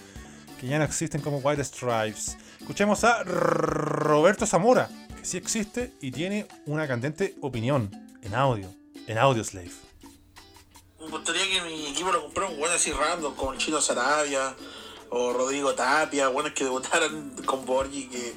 [0.60, 2.36] que ya no existen como White Stripes.
[2.60, 7.90] Escuchemos a Roberto Zamora, que sí existe y tiene una candente opinión
[8.20, 8.68] en audio,
[9.06, 9.72] en Audioslave.
[11.00, 14.54] Me gustaría que mi equipo lo comprara un weón así random, como el Chino Sarabia
[15.08, 18.34] o Rodrigo Tapia, buenos que debutaran con Borgi que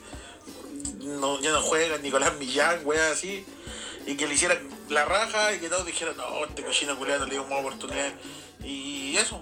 [1.05, 3.45] no, ya no juegan, Nicolás Millán, weón así,
[4.05, 7.31] y que le hicieran la raja y que todos dijeran, no, este cochino culiado le
[7.33, 8.13] dio más oportunidad.
[8.63, 9.41] Y eso.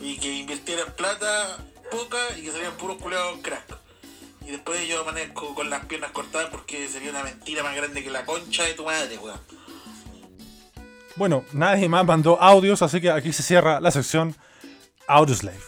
[0.00, 1.58] Y que invirtieran plata
[1.90, 3.78] poca y que salieran puros culiados crack.
[4.46, 8.10] Y después yo amanezco con las piernas cortadas porque sería una mentira más grande que
[8.10, 9.40] la concha de tu madre, weón.
[11.16, 14.34] Bueno, nadie más mandó audios, así que aquí se cierra la sección
[15.06, 15.58] Audioslave.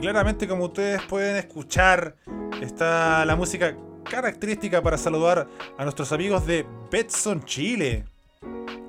[0.00, 2.16] Claramente, como ustedes pueden escuchar,
[2.60, 3.76] está la música
[4.08, 5.46] característica para saludar
[5.76, 8.04] a nuestros amigos de Betson Chile.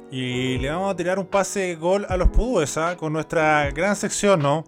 [0.09, 2.97] Y le vamos a tirar un pase gol a los Pudúes ¿ah?
[2.97, 4.65] con nuestra gran sección, ¿no?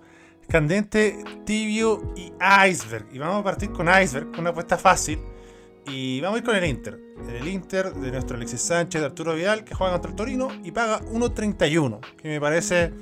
[0.48, 2.32] Candente, tibio y
[2.70, 3.08] iceberg.
[3.12, 5.20] Y vamos a partir con iceberg, con una apuesta fácil.
[5.86, 6.98] Y vamos a ir con el Inter.
[7.28, 10.72] El Inter de nuestro Alexis Sánchez, de Arturo Vidal, que juega contra el Torino y
[10.72, 12.94] paga 1.31, que me parece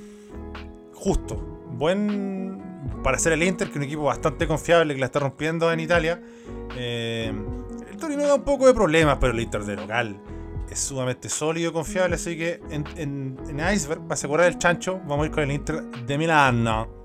[0.94, 1.36] justo.
[1.74, 2.71] Buen
[3.04, 5.80] para ser el Inter, que es un equipo bastante confiable que la está rompiendo en
[5.80, 6.22] Italia.
[6.76, 7.34] Eh,
[7.90, 10.20] el Torino da un poco de problemas, pero el Inter de local
[10.70, 12.16] es sumamente sólido y confiable.
[12.16, 15.52] Así que en, en, en Iceberg, para asegurar el chancho, vamos a ir con el
[15.52, 17.02] Inter de Milano.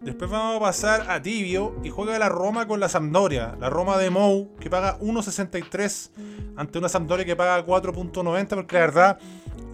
[0.00, 3.54] Después vamos a pasar a Tibio y juega la Roma con la Sampdoria.
[3.60, 6.10] La Roma de Mou que paga 1.63
[6.56, 9.18] ante una Sampdoria que paga 4.90 porque la verdad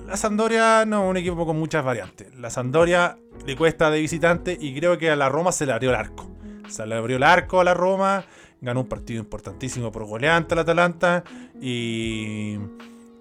[0.09, 2.35] la Sampdoria no es un equipo con muchas variantes.
[2.35, 5.91] La Sampdoria le cuesta de visitante y creo que a la Roma se le abrió
[5.91, 6.31] el arco.
[6.69, 8.25] Se le abrió el arco a la Roma
[8.61, 11.25] ganó un partido importantísimo por goleante al Atalanta
[11.61, 12.57] y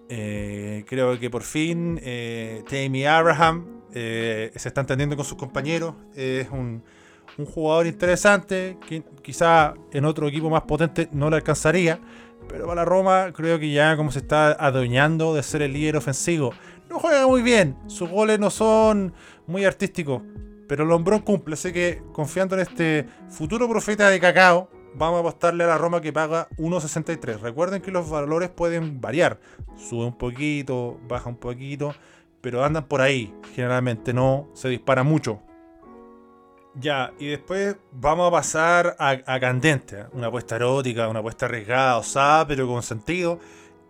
[0.10, 5.96] eh, creo que por fin eh, Tammy Abraham eh, se está entendiendo con sus compañeros,
[6.16, 6.84] es un,
[7.38, 12.00] un jugador interesante que quizá en otro equipo más potente no le alcanzaría,
[12.48, 15.98] pero para la Roma creo que ya como se está adueñando de ser el líder
[15.98, 16.54] ofensivo,
[16.90, 19.14] no juega muy bien, sus goles no son
[19.48, 20.22] muy artísticos,
[20.68, 25.64] pero Lombrón cumple, así que confiando en este futuro profeta de cacao, vamos a apostarle
[25.64, 27.40] a la Roma que paga 1.63.
[27.40, 29.40] Recuerden que los valores pueden variar,
[29.76, 31.94] sube un poquito, baja un poquito,
[32.42, 35.42] pero andan por ahí, generalmente no se dispara mucho.
[36.78, 41.98] Ya, y después vamos a pasar a, a candente, una apuesta erótica, una apuesta arriesgada,
[41.98, 43.40] osada, pero con sentido.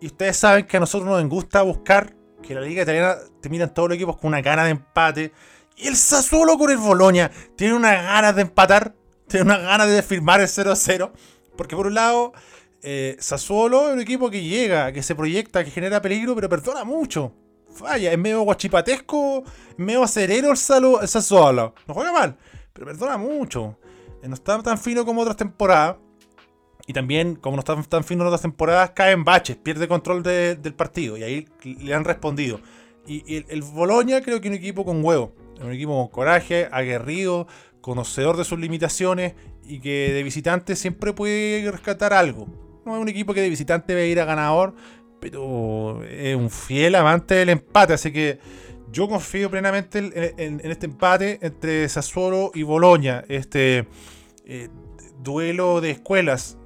[0.00, 2.15] Y ustedes saben que a nosotros nos gusta buscar
[2.46, 5.32] que la liga italiana te miran todos los equipos con una gana de empate.
[5.76, 8.94] Y el Sassuolo con el Boloña tiene una ganas de empatar,
[9.28, 11.10] tiene una ganas de firmar el 0-0.
[11.56, 12.32] Porque por un lado,
[12.82, 16.84] eh, Sassuolo es un equipo que llega, que se proyecta, que genera peligro, pero perdona
[16.84, 17.32] mucho.
[17.74, 21.74] Falla, es medio guachipatesco, es medio acerero el, Salo- el Sassuolo.
[21.86, 22.36] No juega mal,
[22.72, 23.78] pero perdona mucho.
[24.22, 25.96] No está tan fino como otras temporadas.
[26.86, 30.22] Y también, como no está tan fino en otras temporadas, cae en baches, pierde control
[30.22, 31.16] de- del partido.
[31.16, 32.60] Y ahí le han respondido.
[33.06, 35.32] Y, el, el Boloña creo que es un equipo con huevo.
[35.60, 37.46] Un equipo con coraje, aguerrido,
[37.80, 39.34] conocedor de sus limitaciones
[39.64, 42.46] y que de visitante siempre puede rescatar algo.
[42.84, 44.74] No es un equipo que de visitante a ir a ganador,
[45.20, 47.94] pero es un fiel amante del empate.
[47.94, 48.38] Así que
[48.92, 53.24] yo confío plenamente en, en- en este empate entre Sassuolo y Boloña.
[53.28, 53.88] Este
[54.44, 54.68] eh,
[55.20, 56.58] duelo de escuelas.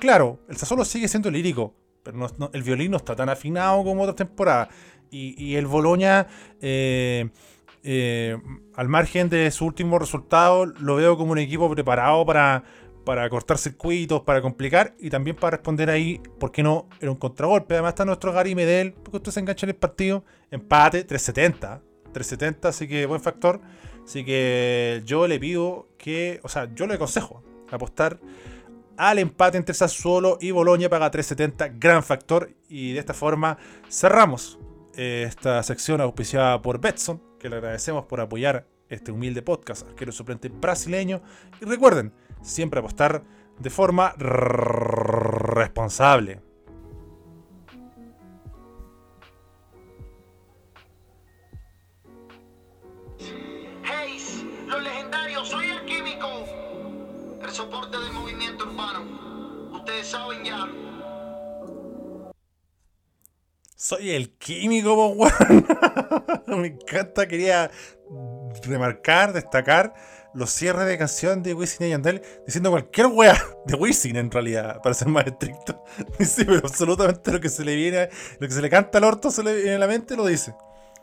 [0.00, 4.16] Claro, el Sassuolo sigue siendo lírico, pero el violín no está tan afinado como otras
[4.16, 4.68] temporadas.
[5.10, 6.26] Y, y el Boloña,
[6.62, 7.28] eh,
[7.82, 8.38] eh,
[8.74, 12.64] al margen de su último resultado, lo veo como un equipo preparado para,
[13.04, 16.88] para cortar circuitos, para complicar y también para responder ahí, ¿por qué no?
[16.98, 17.74] Era un contragolpe.
[17.74, 20.24] Además está nuestro Gary Medel, porque usted se engancha en el partido.
[20.50, 21.82] Empate, 370.
[22.12, 23.60] 370, así que buen factor.
[24.02, 28.18] Así que yo le pido que, o sea, yo le aconsejo apostar
[29.00, 32.50] al empate entre Sassuolo y Boloña paga 370, gran factor.
[32.68, 33.56] Y de esta forma
[33.88, 34.58] cerramos
[34.94, 40.12] eh, esta sección auspiciada por Betson, que le agradecemos por apoyar este humilde podcast, arquero
[40.12, 41.22] suplente brasileño.
[41.62, 43.24] Y recuerden, siempre apostar
[43.58, 46.42] de forma responsable.
[53.82, 56.44] Hayes, los legendarios, soy el químico.
[57.42, 57.89] El soporte
[63.76, 65.66] Soy el químico, po, weón.
[66.60, 67.70] Me encanta, quería
[68.64, 69.94] remarcar, destacar
[70.34, 74.80] los cierres de canción de Wisin y Yandel diciendo cualquier wea de Wisin en realidad,
[74.82, 75.84] para ser más estricto.
[76.18, 79.30] Dice, pero absolutamente lo que se le viene, lo que se le canta al orto
[79.30, 80.54] se le viene a la mente, lo dice.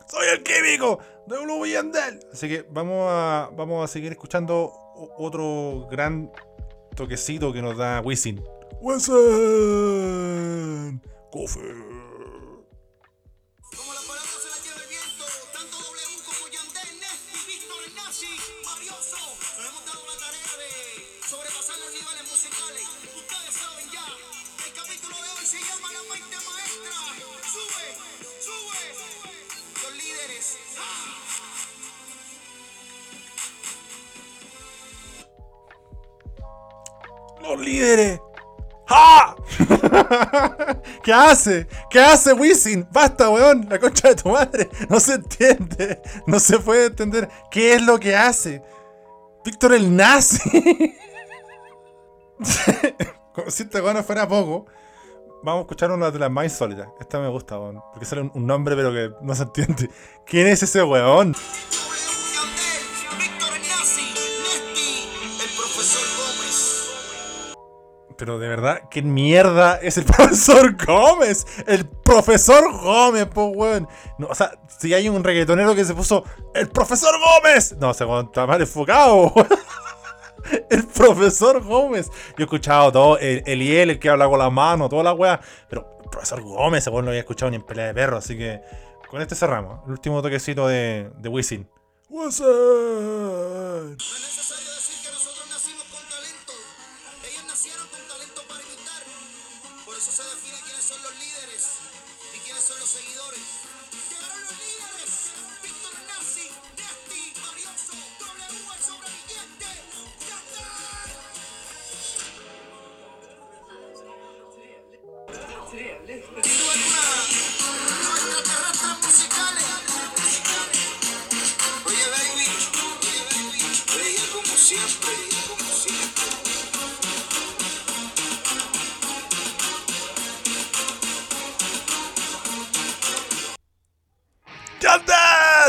[0.09, 2.19] Soy el químico de Blue y Yandel.
[2.31, 4.71] Así que vamos a, vamos a seguir escuchando
[5.17, 6.31] otro gran
[6.95, 8.56] toquecito que nos da Wisin.
[8.79, 10.21] Wisin.
[11.31, 11.61] Coffee.
[21.27, 22.87] Sobrepasar los niveles musicales.
[23.15, 24.05] Ustedes saben ya.
[24.65, 26.97] El capítulo de hoy se llama La mente maestra.
[27.51, 27.87] Sube,
[28.39, 28.85] sube.
[37.41, 38.21] Los líderes.
[38.89, 39.35] ¡Ah!
[41.03, 41.67] ¿Qué hace?
[41.89, 42.87] ¿Qué hace Wisin?
[42.91, 44.69] Basta, weón, la concha de tu madre.
[44.89, 46.01] No se entiende.
[46.25, 48.61] No se puede entender qué es lo que hace.
[49.43, 50.95] Víctor el nazi.
[53.33, 54.65] Como si este weón fuera poco.
[55.43, 56.87] Vamos a escuchar una de las más insólitas.
[56.99, 57.81] Esta me gusta, weón.
[57.91, 59.89] Porque sale un nombre, pero que no se entiende.
[60.25, 61.35] ¿Quién es ese weón?
[68.17, 71.45] Pero de verdad, ¿qué mierda es el profesor Gómez?
[71.67, 73.87] El profesor Gómez, po, weón.
[74.17, 77.75] No, o sea, si hay un reggaetonero que se puso ¡El profesor Gómez!
[77.79, 79.47] No, cuando está mal enfocado, weón.
[80.69, 82.09] El profesor Gómez.
[82.09, 85.13] Yo he escuchado todo, el, el Iel, el que habla con la mano, toda la
[85.13, 85.39] weá.
[85.69, 88.61] Pero el profesor Gómez, weón no había escuchado ni en pelea de perro, así que
[89.09, 89.81] con este cerramos.
[89.85, 91.67] El último toquecito de, de Wisin.
[92.09, 92.45] Wisin.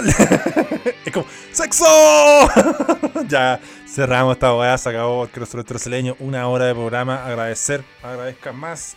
[1.04, 1.84] es como, ¡sexo!
[3.28, 6.16] ya cerramos esta weá, se acabó el Crossroads Brasileño.
[6.20, 7.24] Una hora de programa.
[7.24, 8.96] Agradecer, agradezcan más.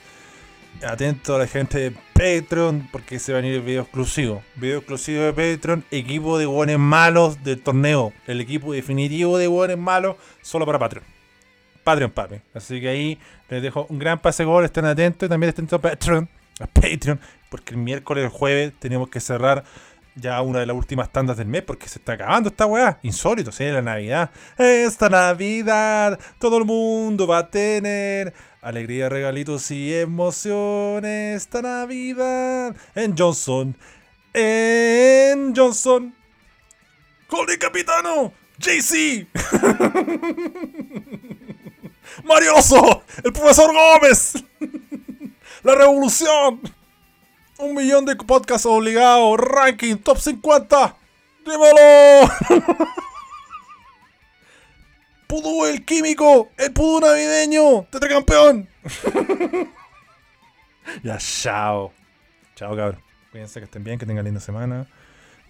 [0.84, 4.44] Atento a la gente de Patreon, porque se va a venir el video exclusivo.
[4.56, 8.14] Video exclusivo de Patreon, equipo de buenos malos del torneo.
[8.26, 11.06] El equipo definitivo de buenos malos, solo para Patreon.
[11.84, 12.36] Patreon, papi.
[12.54, 14.66] Así que ahí les dejo un gran pase gol.
[14.66, 16.30] Estén atentos y también estén atentos a Patreon.
[16.60, 17.20] A Patreon.
[17.50, 19.64] Porque el miércoles, el jueves, tenemos que cerrar
[20.22, 21.64] ya una de las últimas tandas del mes.
[21.64, 23.00] Porque se está acabando esta weá.
[23.04, 23.66] Insólito, ¿sí?
[23.66, 24.32] La Navidad.
[24.58, 31.42] Esta Navidad, todo el mundo va a tener alegría, regalitos y emociones.
[31.42, 33.76] Esta Navidad en Johnson.
[34.34, 36.16] En Johnson.
[37.30, 38.34] ¡Gol capitano!
[38.58, 39.28] JC.
[42.24, 44.34] Marioso, el profesor Gómez,
[45.64, 46.62] la revolución,
[47.62, 50.96] un millón de podcasts obligados, ranking top 50,
[51.46, 52.30] dímelo.
[55.28, 58.68] Pudú el químico, el pudú navideño, tetracampeón.
[61.04, 61.94] ya, chao.
[62.56, 63.02] Chao, cabrón.
[63.32, 64.88] Cuídense que estén bien, que tengan linda semana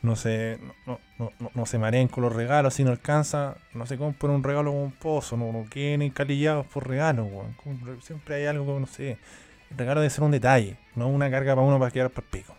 [0.01, 3.97] no se, no, no, no, se mareen con los regalos si no alcanza, no se
[3.97, 8.01] compren un regalo con un pozo, no, no queden encalillados por regalos, weón.
[8.01, 9.18] Siempre hay algo, no sé.
[9.70, 12.32] El regalo debe ser un detalle, no una carga para uno para quedar para el
[12.32, 12.56] pico.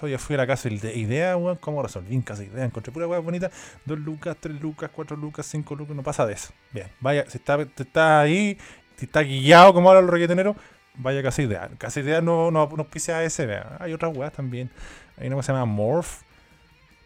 [0.00, 2.64] Yo ya fui a la casa de idea, weón, cómo resolví en casa de idea,
[2.64, 3.50] encontré pura weón bonita,
[3.84, 6.52] dos lucas, tres lucas, cuatro lucas, cinco lucas, no pasa de eso.
[6.72, 8.56] Bien, vaya, si está, está ahí,
[8.96, 10.56] si está guillado como ahora los reggaetoneros,
[10.94, 11.70] vaya a de idea.
[11.78, 13.76] Casa de idea no, no, no pise ese, vea.
[13.80, 14.70] Hay otras weas también.
[15.16, 16.22] Hay una que se llama Morph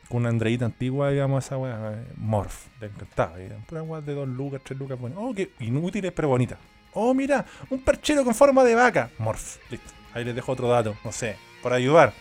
[0.08, 3.36] con una Andreita antigua, digamos, esa weá, eh, Morph, le encantaba.
[3.66, 5.16] Pura weá de dos lucas, tres lucas, bueno.
[5.18, 6.58] Oh, qué inútiles, pero bonitas.
[6.92, 9.10] Oh, mira, un perchero con forma de vaca.
[9.18, 9.93] Morph, listo.
[10.14, 12.12] Ahí les dejo otro dato, no sé, para ayudar.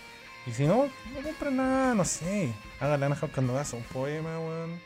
[0.45, 2.51] Y si no, no compren nada, no sé.
[2.79, 4.81] Háganle a Ángel Candogazo un poema, weón.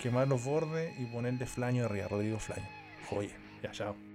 [0.00, 2.68] Quemar los bordes y ponerle flaño arriba, Rodrigo Flaño.
[3.08, 4.11] Joya, ya, chao.